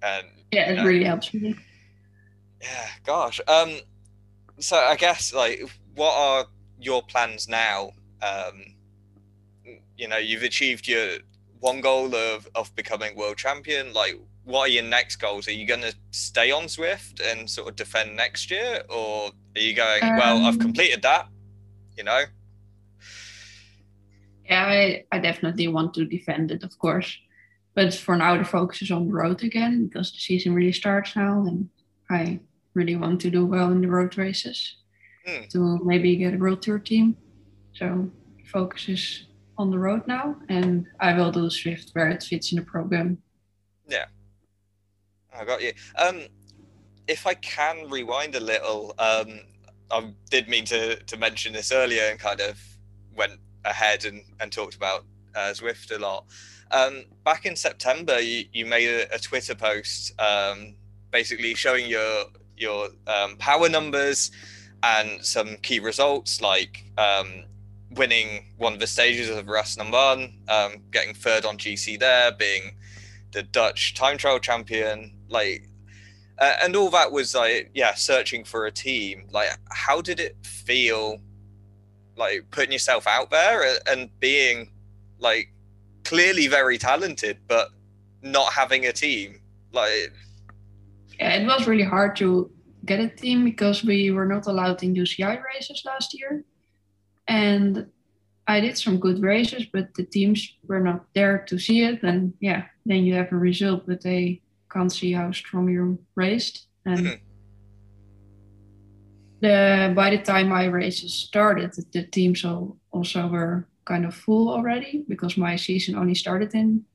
and 0.01 0.27
yeah, 0.51 0.71
it 0.71 0.75
know, 0.75 0.85
really 0.85 1.05
helps 1.05 1.33
me. 1.33 1.55
Yeah, 2.61 2.87
gosh. 3.05 3.41
Um, 3.47 3.79
so 4.59 4.77
I 4.77 4.95
guess 4.95 5.33
like, 5.33 5.61
what 5.95 6.13
are 6.13 6.45
your 6.79 7.01
plans 7.03 7.47
now? 7.47 7.91
Um, 8.21 8.75
you 9.97 10.07
know, 10.07 10.17
you've 10.17 10.43
achieved 10.43 10.87
your 10.87 11.17
one 11.63 11.79
goal 11.79 12.13
of 12.13 12.47
of 12.55 12.75
becoming 12.75 13.15
world 13.15 13.37
champion. 13.37 13.93
Like, 13.93 14.19
what 14.43 14.61
are 14.67 14.67
your 14.67 14.83
next 14.83 15.15
goals? 15.15 15.47
Are 15.47 15.53
you 15.53 15.65
going 15.65 15.81
to 15.81 15.95
stay 16.11 16.51
on 16.51 16.63
Zwift 16.65 17.21
and 17.25 17.49
sort 17.49 17.69
of 17.69 17.75
defend 17.75 18.15
next 18.15 18.51
year, 18.51 18.83
or 18.89 19.31
are 19.55 19.61
you 19.61 19.73
going? 19.73 20.03
Um, 20.03 20.17
well, 20.17 20.37
I've 20.45 20.55
um, 20.55 20.59
completed 20.59 21.01
that. 21.03 21.27
You 21.97 22.03
know. 22.03 22.23
Yeah, 24.45 24.65
I, 24.65 25.05
I 25.11 25.19
definitely 25.19 25.69
want 25.69 25.93
to 25.93 26.05
defend 26.05 26.51
it, 26.51 26.63
of 26.63 26.77
course. 26.77 27.17
But 27.75 27.93
for 27.93 28.17
now, 28.17 28.37
the 28.37 28.43
focus 28.43 28.81
is 28.81 28.91
on 28.91 29.07
the 29.07 29.13
road 29.13 29.41
again 29.41 29.87
because 29.87 30.11
the 30.11 30.19
season 30.19 30.53
really 30.53 30.73
starts 30.73 31.15
now, 31.15 31.45
and 31.47 31.69
I 32.09 32.39
really 32.73 32.97
want 32.97 33.21
to 33.21 33.29
do 33.29 33.45
well 33.45 33.71
in 33.71 33.79
the 33.81 33.87
road 33.87 34.17
races 34.17 34.75
mm. 35.25 35.47
to 35.49 35.79
maybe 35.85 36.17
get 36.17 36.33
a 36.33 36.37
world 36.37 36.61
tour 36.61 36.79
team. 36.79 37.15
So 37.73 38.09
focus 38.51 38.89
is 38.89 39.25
on 39.63 39.71
the 39.71 39.79
road 39.79 40.05
now, 40.07 40.35
and 40.49 40.85
I 40.99 41.13
will 41.13 41.31
do 41.31 41.47
Zwift 41.47 41.91
where 41.93 42.09
it 42.09 42.21
fits 42.21 42.51
in 42.51 42.57
the 42.57 42.65
program. 42.65 43.17
Yeah, 43.87 44.05
I 45.33 45.45
got 45.45 45.61
you. 45.61 45.71
Um, 45.97 46.23
if 47.07 47.25
I 47.25 47.33
can 47.35 47.89
rewind 47.89 48.35
a 48.35 48.41
little, 48.41 48.93
um, 48.99 49.39
I 49.89 50.13
did 50.29 50.49
mean 50.49 50.65
to 50.65 51.01
to 51.01 51.17
mention 51.17 51.53
this 51.53 51.71
earlier 51.71 52.03
and 52.11 52.19
kind 52.19 52.41
of 52.41 52.59
went 53.15 53.39
ahead 53.63 54.03
and, 54.05 54.21
and 54.41 54.51
talked 54.51 54.75
about 54.75 55.05
uh, 55.33 55.53
Zwift 55.53 55.95
a 55.95 55.99
lot. 55.99 56.25
Um, 56.71 57.05
back 57.23 57.45
in 57.45 57.55
September, 57.55 58.19
you, 58.19 58.45
you 58.51 58.65
made 58.65 58.89
a, 58.89 59.15
a 59.15 59.19
Twitter 59.19 59.55
post 59.55 60.19
um, 60.19 60.75
basically 61.11 61.55
showing 61.55 61.87
your 61.87 62.25
your 62.57 62.89
um, 63.07 63.37
power 63.37 63.69
numbers 63.69 64.29
and 64.83 65.25
some 65.25 65.55
key 65.61 65.79
results 65.79 66.41
like 66.41 66.83
um, 66.97 67.45
winning 67.95 68.53
one 68.57 68.73
of 68.73 68.79
the 68.79 68.87
stages 68.87 69.29
of 69.29 69.45
Rás 69.45 69.77
na 69.77 69.85
mBan, 69.85 70.49
um, 70.49 70.81
getting 70.91 71.13
third 71.13 71.45
on 71.45 71.57
GC 71.57 71.99
there, 71.99 72.31
being 72.31 72.75
the 73.31 73.43
Dutch 73.43 73.93
time 73.93 74.17
trial 74.17 74.39
champion, 74.39 75.13
like, 75.27 75.69
uh, 76.39 76.53
and 76.63 76.75
all 76.75 76.89
that 76.89 77.11
was 77.11 77.35
like, 77.35 77.71
yeah, 77.73 77.93
searching 77.93 78.43
for 78.43 78.65
a 78.65 78.71
team. 78.71 79.27
Like, 79.31 79.49
how 79.71 80.01
did 80.01 80.19
it 80.19 80.35
feel, 80.45 81.19
like 82.15 82.45
putting 82.51 82.71
yourself 82.71 83.07
out 83.07 83.31
there 83.31 83.63
and 83.87 84.09
being 84.19 84.71
like 85.19 85.51
clearly 86.03 86.47
very 86.47 86.77
talented, 86.77 87.39
but 87.47 87.69
not 88.21 88.53
having 88.53 88.85
a 88.85 88.93
team? 88.93 89.41
Like, 89.71 90.13
yeah, 91.19 91.35
it 91.35 91.45
was 91.45 91.67
really 91.67 91.83
hard 91.83 92.15
to 92.17 92.51
get 92.85 92.99
a 92.99 93.07
team 93.07 93.45
because 93.45 93.83
we 93.83 94.11
were 94.11 94.25
not 94.25 94.47
allowed 94.47 94.83
in 94.83 94.93
UCI 94.93 95.41
races 95.43 95.83
last 95.85 96.13
year. 96.13 96.43
And 97.27 97.87
I 98.47 98.59
did 98.59 98.77
some 98.77 98.99
good 98.99 99.21
races, 99.21 99.65
but 99.71 99.93
the 99.93 100.03
teams 100.03 100.53
were 100.67 100.79
not 100.79 101.05
there 101.13 101.39
to 101.47 101.57
see 101.57 101.83
it. 101.83 102.03
And 102.03 102.33
yeah, 102.39 102.65
then 102.85 103.05
you 103.05 103.13
have 103.15 103.31
a 103.31 103.37
result, 103.37 103.87
but 103.87 104.01
they 104.01 104.41
can't 104.71 104.91
see 104.91 105.13
how 105.13 105.31
strong 105.31 105.69
you 105.69 105.99
raced. 106.15 106.67
And 106.85 106.99
mm-hmm. 106.99 107.23
the 109.39 109.93
by 109.95 110.09
the 110.09 110.17
time 110.17 110.49
my 110.49 110.65
races 110.65 111.13
started, 111.13 111.73
the 111.93 112.03
teams 112.03 112.43
also 112.43 113.27
were 113.27 113.67
kind 113.85 114.05
of 114.05 114.15
full 114.15 114.49
already 114.49 115.05
because 115.07 115.37
my 115.37 115.55
season 115.55 115.95
only 115.95 116.15
started 116.15 116.53
in 116.53 116.85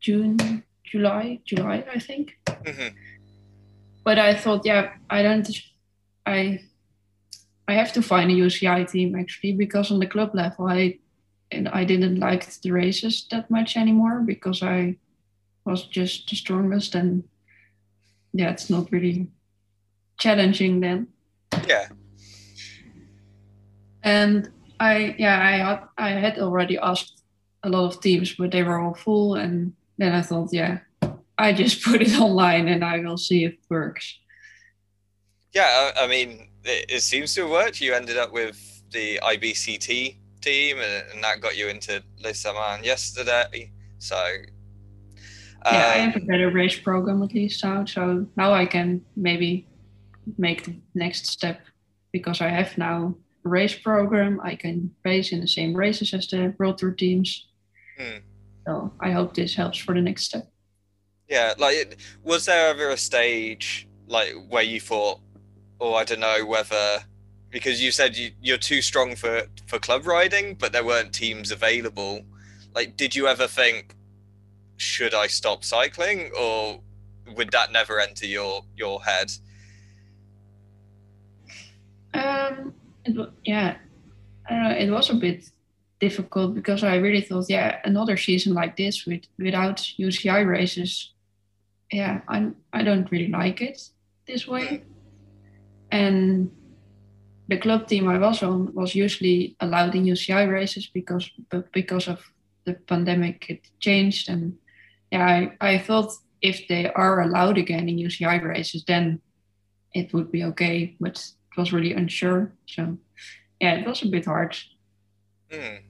June, 0.00 0.64
July, 0.84 1.40
July, 1.44 1.84
I 1.92 1.98
think. 1.98 2.38
Mm-hmm 2.46 2.96
but 4.04 4.18
I 4.18 4.34
thought, 4.34 4.62
yeah, 4.64 4.94
I 5.08 5.22
don't, 5.22 5.48
I, 6.26 6.60
I 7.70 7.74
have 7.74 7.92
to 7.92 8.02
find 8.02 8.30
a 8.30 8.34
UCI 8.34 8.90
team 8.90 9.14
actually 9.14 9.52
because 9.52 9.90
on 9.90 9.98
the 9.98 10.06
club 10.06 10.34
level, 10.34 10.66
I, 10.66 10.98
and 11.52 11.68
I 11.68 11.84
didn't 11.84 12.18
like 12.18 12.46
the 12.62 12.70
races 12.70 13.26
that 13.30 13.50
much 13.50 13.76
anymore 13.76 14.20
because 14.20 14.62
I 14.62 14.96
was 15.64 15.84
just 15.84 16.28
the 16.28 16.36
strongest 16.36 16.94
and 16.94 17.24
yeah, 18.32 18.50
it's 18.50 18.70
not 18.70 18.90
really 18.92 19.28
challenging 20.18 20.80
then. 20.80 21.08
Yeah. 21.66 21.88
And 24.02 24.50
I, 24.78 25.14
yeah, 25.18 25.40
I 25.40 25.50
had, 25.52 25.80
I 25.98 26.10
had 26.10 26.38
already 26.38 26.78
asked 26.78 27.22
a 27.62 27.68
lot 27.68 27.86
of 27.86 28.00
teams, 28.00 28.34
but 28.34 28.50
they 28.50 28.62
were 28.62 28.78
all 28.78 28.94
full. 28.94 29.34
And 29.34 29.74
then 29.98 30.12
I 30.12 30.22
thought, 30.22 30.52
yeah, 30.52 30.78
I 31.36 31.52
just 31.52 31.82
put 31.84 32.02
it 32.02 32.18
online 32.18 32.68
and 32.68 32.84
I 32.84 33.00
will 33.00 33.18
see 33.18 33.44
if 33.44 33.52
it 33.52 33.60
works. 33.68 34.18
Yeah, 35.52 35.90
I 35.96 36.06
mean, 36.06 36.49
it, 36.64 36.86
it 36.88 37.02
seems 37.02 37.34
to 37.34 37.42
have 37.42 37.50
worked. 37.50 37.80
You 37.80 37.94
ended 37.94 38.16
up 38.16 38.32
with 38.32 38.82
the 38.90 39.18
IBCT 39.22 40.16
team, 40.40 40.78
and, 40.78 41.04
and 41.12 41.24
that 41.24 41.40
got 41.40 41.56
you 41.56 41.68
into 41.68 42.02
Le 42.22 42.30
Samyn 42.30 42.84
yesterday. 42.84 43.70
So, 43.98 44.16
um, 44.16 45.74
yeah, 45.74 45.92
I 45.94 45.98
have 45.98 46.16
a 46.16 46.20
um, 46.20 46.26
better 46.26 46.50
race 46.50 46.78
program 46.78 47.22
at 47.22 47.34
least 47.34 47.62
now. 47.64 47.84
So 47.84 48.26
now 48.36 48.52
I 48.52 48.66
can 48.66 49.02
maybe 49.16 49.68
make 50.38 50.64
the 50.64 50.76
next 50.94 51.26
step 51.26 51.60
because 52.12 52.40
I 52.40 52.48
have 52.48 52.76
now 52.78 53.14
a 53.44 53.48
race 53.48 53.78
program. 53.78 54.40
I 54.42 54.54
can 54.54 54.90
race 55.04 55.32
in 55.32 55.40
the 55.40 55.48
same 55.48 55.74
races 55.74 56.14
as 56.14 56.26
the 56.28 56.54
World 56.58 56.78
Tour 56.78 56.92
teams. 56.92 57.48
Hmm. 57.98 58.18
So 58.66 58.92
I 59.00 59.10
hope 59.10 59.34
this 59.34 59.54
helps 59.54 59.78
for 59.78 59.94
the 59.94 60.00
next 60.00 60.24
step. 60.24 60.50
Yeah, 61.28 61.54
like 61.58 61.98
was 62.24 62.46
there 62.46 62.70
ever 62.70 62.90
a 62.90 62.96
stage 62.96 63.86
like 64.08 64.34
where 64.48 64.64
you 64.64 64.80
thought, 64.80 65.20
oh, 65.80 65.94
I 65.94 66.04
don't 66.04 66.20
know 66.20 66.44
whether 66.46 67.04
because 67.50 67.82
you 67.82 67.90
said 67.90 68.16
you, 68.16 68.30
you're 68.40 68.58
too 68.58 68.82
strong 68.82 69.16
for 69.16 69.42
for 69.66 69.78
club 69.78 70.06
riding, 70.06 70.54
but 70.54 70.72
there 70.72 70.84
weren't 70.84 71.12
teams 71.12 71.50
available. 71.50 72.22
Like, 72.74 72.96
did 72.96 73.16
you 73.16 73.26
ever 73.26 73.46
think, 73.46 73.96
should 74.76 75.14
I 75.14 75.26
stop 75.26 75.64
cycling, 75.64 76.30
or 76.38 76.80
would 77.36 77.50
that 77.50 77.72
never 77.72 77.98
enter 78.00 78.26
your 78.26 78.62
your 78.76 79.02
head? 79.02 79.32
Um, 82.14 82.74
it, 83.04 83.30
yeah, 83.44 83.76
I 84.48 84.54
don't 84.54 84.62
know. 84.62 84.70
It 84.70 84.90
was 84.90 85.10
a 85.10 85.14
bit 85.14 85.50
difficult 86.00 86.54
because 86.54 86.82
I 86.82 86.96
really 86.96 87.20
thought, 87.20 87.46
yeah, 87.48 87.78
another 87.84 88.16
season 88.16 88.54
like 88.54 88.76
this 88.76 89.06
with 89.06 89.22
without 89.38 89.78
UCI 89.98 90.46
races, 90.46 91.12
yeah, 91.90 92.20
I 92.28 92.50
I 92.72 92.82
don't 92.82 93.10
really 93.10 93.28
like 93.28 93.60
it 93.60 93.90
this 94.26 94.46
way. 94.46 94.82
And 95.90 96.50
the 97.48 97.58
club 97.58 97.88
team 97.88 98.08
I 98.08 98.18
was 98.18 98.42
on 98.42 98.72
was 98.74 98.94
usually 98.94 99.56
allowed 99.60 99.94
in 99.94 100.04
UCI 100.04 100.50
races 100.50 100.88
because 100.92 101.30
but 101.50 101.72
because 101.72 102.08
of 102.08 102.24
the 102.64 102.74
pandemic 102.74 103.46
it 103.48 103.68
changed. 103.80 104.28
And 104.28 104.56
yeah 105.10 105.26
I, 105.26 105.56
I 105.60 105.78
thought 105.78 106.12
if 106.40 106.68
they 106.68 106.90
are 106.92 107.20
allowed 107.20 107.58
again 107.58 107.88
in 107.88 107.98
UCI 107.98 108.42
races 108.42 108.84
then 108.86 109.20
it 109.92 110.12
would 110.14 110.30
be 110.30 110.44
okay 110.44 110.96
but 111.00 111.18
it 111.18 111.60
was 111.60 111.72
really 111.72 111.92
unsure. 111.92 112.52
So 112.66 112.98
yeah 113.60 113.74
it 113.74 113.86
was 113.86 114.02
a 114.02 114.08
bit 114.08 114.26
hard. 114.26 114.56
Hmm. 115.50 115.82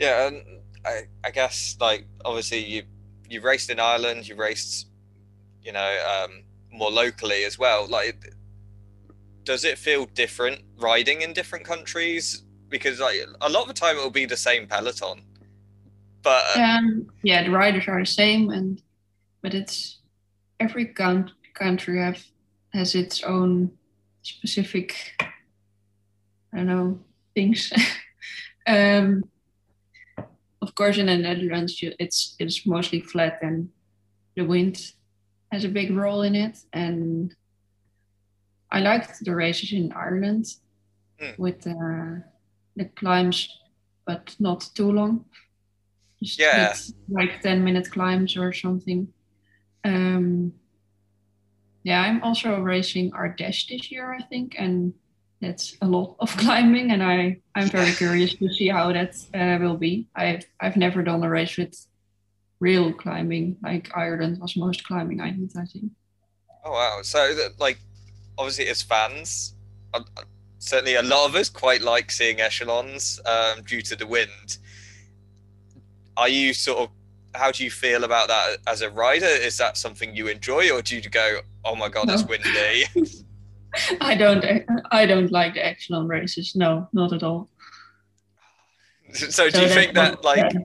Yeah, 0.00 0.26
and 0.26 0.42
I 0.84 1.02
I 1.22 1.30
guess 1.30 1.76
like 1.80 2.06
obviously 2.24 2.64
you 2.64 2.82
you 3.28 3.40
raced 3.40 3.70
in 3.70 3.78
Ireland, 3.78 4.28
you 4.28 4.34
raced, 4.34 4.88
you 5.62 5.72
know, 5.72 5.92
um, 6.12 6.42
more 6.72 6.90
locally 6.90 7.44
as 7.44 7.58
well. 7.58 7.86
Like, 7.86 8.34
does 9.44 9.64
it 9.64 9.78
feel 9.78 10.06
different 10.06 10.62
riding 10.78 11.22
in 11.22 11.32
different 11.32 11.64
countries? 11.64 12.42
Because 12.68 13.00
like 13.00 13.20
a 13.40 13.48
lot 13.48 13.62
of 13.62 13.68
the 13.68 13.74
time 13.74 13.96
it 13.96 14.02
will 14.02 14.10
be 14.10 14.24
the 14.24 14.36
same 14.36 14.66
peloton, 14.66 15.22
but 16.22 16.42
um, 16.56 17.06
yeah 17.22 17.42
the 17.42 17.50
riders 17.50 17.86
are 17.86 18.00
the 18.00 18.06
same 18.06 18.50
and 18.50 18.80
but 19.42 19.52
it's 19.52 19.98
every 20.58 20.86
count, 20.86 21.32
country 21.52 21.98
have 21.98 22.24
has 22.72 22.94
its 22.94 23.22
own 23.24 23.70
specific 24.22 24.94
I 26.52 26.56
don't 26.56 26.66
know 26.66 26.98
things. 27.34 27.72
um, 28.66 29.24
of 30.60 30.74
course, 30.74 30.98
in 30.98 31.06
the 31.06 31.16
Netherlands, 31.16 31.82
you, 31.82 31.92
it's 31.98 32.36
it's 32.38 32.66
mostly 32.66 33.00
flat, 33.00 33.38
and 33.42 33.68
the 34.36 34.44
wind 34.44 34.92
has 35.52 35.64
a 35.64 35.68
big 35.68 35.90
role 35.94 36.22
in 36.22 36.34
it. 36.34 36.58
And 36.72 37.34
I 38.70 38.80
liked 38.80 39.22
the 39.24 39.34
races 39.34 39.72
in 39.72 39.92
Ireland 39.92 40.46
Mm. 41.20 41.38
with 41.38 41.66
uh, 41.66 42.26
the 42.74 42.86
climbs, 42.96 43.48
but 44.06 44.34
not 44.40 44.68
too 44.74 44.90
long. 44.90 45.24
Just 46.20 46.40
Yeah. 46.40 46.74
like 47.08 47.40
ten 47.42 47.62
minute 47.62 47.90
climbs 47.92 48.36
or 48.36 48.52
something. 48.52 49.12
Um, 49.84 50.52
yeah, 51.84 52.00
I'm 52.02 52.22
also 52.22 52.60
racing 52.60 53.10
Ardèche 53.12 53.68
this 53.68 53.90
year, 53.92 54.12
I 54.18 54.22
think, 54.22 54.56
and 54.58 54.94
that's 55.40 55.76
a 55.82 55.86
lot 55.86 56.16
of 56.18 56.36
climbing, 56.44 56.90
and 56.92 57.02
I 57.02 57.40
I'm 57.54 57.68
very 57.68 57.92
curious 58.02 58.34
to 58.36 58.48
see 58.48 58.68
how 58.68 58.92
that 58.92 59.14
uh, 59.34 59.58
will 59.62 59.76
be. 59.76 60.08
I've 60.16 60.44
I've 60.60 60.76
never 60.76 61.02
done 61.04 61.22
a 61.22 61.28
race 61.28 61.56
with 61.58 61.74
real 62.62 62.92
climbing, 62.92 63.56
like 63.62 63.90
Ireland 63.94 64.38
was 64.40 64.56
most 64.56 64.84
climbing 64.84 65.20
I 65.20 65.30
did, 65.30 65.52
I 65.56 65.64
think. 65.64 65.90
oh 66.64 66.70
wow! 66.70 67.00
So 67.02 67.34
that, 67.34 67.58
like 67.58 67.78
obviously 68.38 68.68
as 68.68 68.80
fans, 68.82 69.54
uh, 69.92 70.00
uh, 70.16 70.22
certainly 70.58 70.94
a 70.94 71.02
lot 71.02 71.28
of 71.28 71.34
us 71.34 71.48
quite 71.50 71.82
like 71.82 72.10
seeing 72.12 72.40
echelons 72.40 73.20
um, 73.26 73.62
due 73.64 73.82
to 73.82 73.96
the 73.96 74.06
wind. 74.06 74.58
Are 76.16 76.28
you 76.28 76.54
sort 76.54 76.78
of 76.78 76.88
how 77.34 77.50
do 77.50 77.64
you 77.64 77.70
feel 77.70 78.04
about 78.04 78.28
that 78.28 78.58
as 78.68 78.82
a 78.82 78.90
rider? 78.90 79.26
Is 79.26 79.56
that 79.58 79.76
something 79.76 80.14
you 80.14 80.28
enjoy, 80.28 80.70
or 80.70 80.82
do 80.82 80.96
you 80.96 81.02
go, 81.02 81.40
"Oh 81.64 81.74
my 81.74 81.88
god, 81.88 82.08
it's 82.10 82.24
windy"? 82.24 82.84
I 84.00 84.14
don't 84.14 84.44
I 84.92 85.04
don't 85.06 85.32
like 85.32 85.54
the 85.54 85.66
echelon 85.66 86.06
races. 86.06 86.54
No, 86.54 86.88
not 86.92 87.12
at 87.12 87.24
all. 87.24 87.48
so 89.12 89.50
do 89.50 89.62
you 89.62 89.68
think 89.68 89.94
that 89.94 90.22
like 90.22 90.52
yeah. 90.52 90.60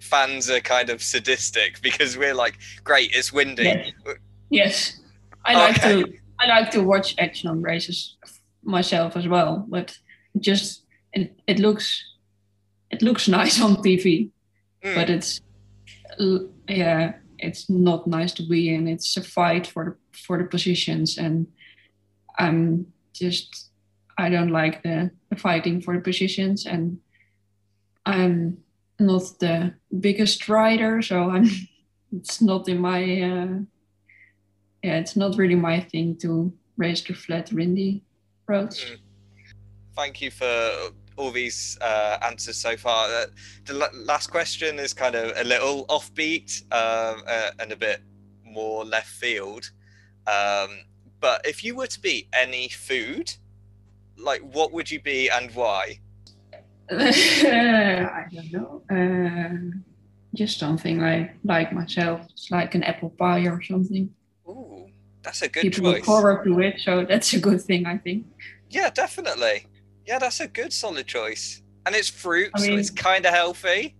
Fans 0.00 0.50
are 0.50 0.60
kind 0.60 0.90
of 0.90 1.02
sadistic 1.02 1.80
because 1.82 2.16
we're 2.16 2.34
like, 2.34 2.58
"Great, 2.84 3.10
it's 3.14 3.32
windy." 3.32 3.64
Yes. 3.64 3.92
Yes, 4.50 5.00
I 5.44 5.54
like 5.54 5.78
Okay. 5.78 6.02
to. 6.02 6.12
I 6.40 6.46
like 6.46 6.70
to 6.70 6.82
watch 6.82 7.14
echelon 7.18 7.62
races 7.62 8.16
myself 8.62 9.16
as 9.16 9.26
well, 9.26 9.66
but 9.68 9.98
just 10.38 10.84
it, 11.12 11.38
it 11.46 11.58
looks 11.58 12.04
it 12.90 13.02
looks 13.02 13.28
nice 13.38 13.60
on 13.60 13.76
TV, 13.76 14.30
Hmm. 14.84 14.94
but 14.94 15.10
it's 15.10 15.40
yeah, 16.68 17.14
it's 17.38 17.68
not 17.68 18.06
nice 18.06 18.32
to 18.34 18.42
be 18.42 18.72
in. 18.74 18.86
It's 18.88 19.16
a 19.16 19.22
fight 19.22 19.66
for 19.66 19.84
the 19.84 20.18
for 20.18 20.38
the 20.38 20.44
positions, 20.44 21.18
and 21.18 21.46
I'm 22.38 22.86
just 23.12 23.70
I 24.16 24.28
don't 24.30 24.50
like 24.50 24.82
the, 24.82 25.10
the 25.30 25.36
fighting 25.36 25.80
for 25.80 25.94
the 25.96 26.02
positions, 26.02 26.66
and 26.66 26.98
I'm 28.06 28.58
not 28.98 29.22
the 29.38 29.74
biggest 30.00 30.48
rider, 30.48 31.02
so 31.02 31.30
I'm 31.30 31.48
it's 32.12 32.40
not 32.40 32.68
in 32.68 32.78
my 32.78 33.02
uh, 33.02 33.58
yeah, 34.82 34.98
it's 34.98 35.16
not 35.16 35.36
really 35.36 35.54
my 35.54 35.80
thing 35.80 36.16
to 36.18 36.52
race 36.76 37.02
the 37.02 37.14
flat 37.14 37.52
windy 37.52 38.02
roads. 38.46 38.84
Mm. 38.84 38.98
Thank 39.96 40.20
you 40.20 40.30
for 40.30 40.70
all 41.16 41.32
these 41.32 41.76
uh, 41.80 42.18
answers 42.22 42.56
so 42.56 42.76
far. 42.76 43.08
Uh, 43.08 43.26
the 43.66 43.74
la- 43.74 43.88
last 43.92 44.30
question 44.30 44.78
is 44.78 44.94
kind 44.94 45.16
of 45.16 45.36
a 45.36 45.44
little 45.44 45.84
offbeat 45.86 46.62
um, 46.72 47.22
uh, 47.26 47.50
and 47.58 47.72
a 47.72 47.76
bit 47.76 48.00
more 48.44 48.84
left 48.84 49.08
field. 49.08 49.70
Um, 50.26 50.70
but 51.20 51.44
if 51.44 51.64
you 51.64 51.74
were 51.74 51.88
to 51.88 52.00
be 52.00 52.28
any 52.32 52.68
food, 52.68 53.34
like 54.16 54.40
what 54.42 54.72
would 54.72 54.90
you 54.90 55.00
be 55.00 55.28
and 55.28 55.50
why? 55.54 55.98
I 56.90 58.24
don't 58.32 58.52
know. 58.52 58.82
Uh, 58.90 59.78
just 60.34 60.58
something 60.58 61.02
I 61.02 61.32
like 61.44 61.72
myself. 61.72 62.22
It's 62.30 62.50
like 62.50 62.74
an 62.74 62.82
apple 62.82 63.10
pie 63.10 63.46
or 63.46 63.62
something. 63.62 64.10
Ooh, 64.48 64.86
that's 65.22 65.42
a 65.42 65.48
good 65.48 65.62
choice. 65.62 65.74
People 65.76 65.90
look 65.90 66.04
forward 66.04 66.44
to 66.44 66.60
it, 66.60 66.80
so 66.80 67.04
that's 67.04 67.32
a 67.34 67.40
good 67.40 67.60
thing, 67.60 67.86
I 67.86 67.98
think. 67.98 68.26
Yeah, 68.70 68.90
definitely. 68.90 69.66
Yeah, 70.06 70.18
that's 70.18 70.40
a 70.40 70.48
good 70.48 70.72
solid 70.72 71.06
choice. 71.06 71.62
And 71.86 71.94
it's 71.94 72.08
fruit, 72.08 72.50
I 72.54 72.60
so 72.60 72.66
mean- 72.68 72.78
it's 72.78 72.90
kind 72.90 73.24
of 73.26 73.32
healthy. 73.34 73.94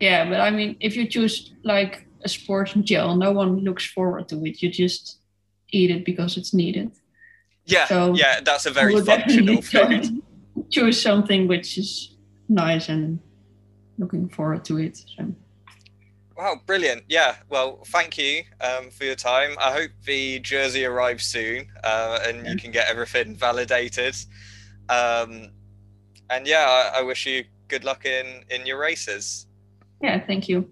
Yeah, 0.00 0.28
but 0.28 0.40
I 0.40 0.50
mean, 0.50 0.76
if 0.80 0.96
you 0.96 1.06
choose 1.06 1.52
like 1.62 2.06
a 2.24 2.28
sports 2.28 2.72
gel, 2.82 3.16
no 3.16 3.32
one 3.32 3.58
looks 3.60 3.86
forward 3.86 4.28
to 4.30 4.44
it. 4.44 4.60
You 4.60 4.70
just 4.70 5.18
eat 5.70 5.90
it 5.90 6.04
because 6.04 6.36
it's 6.36 6.52
needed. 6.52 6.90
Yeah, 7.66 7.86
So, 7.86 8.12
yeah, 8.14 8.40
that's 8.40 8.66
a 8.66 8.70
very 8.70 9.00
functional 9.00 9.62
food. 9.72 10.20
Choose 10.70 11.00
something 11.00 11.48
which 11.48 11.78
is 11.78 12.16
nice 12.48 12.88
and 12.88 13.18
looking 13.98 14.28
forward 14.28 14.64
to 14.66 14.78
it. 14.78 14.96
So. 15.16 15.34
Wow, 16.36 16.60
brilliant. 16.66 17.04
Yeah, 17.08 17.36
well, 17.48 17.80
thank 17.86 18.18
you 18.18 18.42
um, 18.60 18.90
for 18.90 19.04
your 19.04 19.14
time. 19.14 19.56
I 19.60 19.72
hope 19.72 19.90
the 20.04 20.40
jersey 20.40 20.84
arrives 20.84 21.24
soon 21.24 21.66
uh, 21.84 22.18
and 22.24 22.46
you 22.46 22.56
can 22.56 22.72
get 22.72 22.88
everything 22.88 23.36
validated. 23.36 24.16
Um, 24.88 25.50
and 26.30 26.46
yeah, 26.46 26.90
I, 26.94 26.98
I 26.98 27.02
wish 27.02 27.26
you 27.26 27.44
good 27.68 27.84
luck 27.84 28.04
in, 28.04 28.44
in 28.50 28.66
your 28.66 28.78
races. 28.78 29.46
Yeah, 30.02 30.24
thank 30.26 30.48
you. 30.48 30.68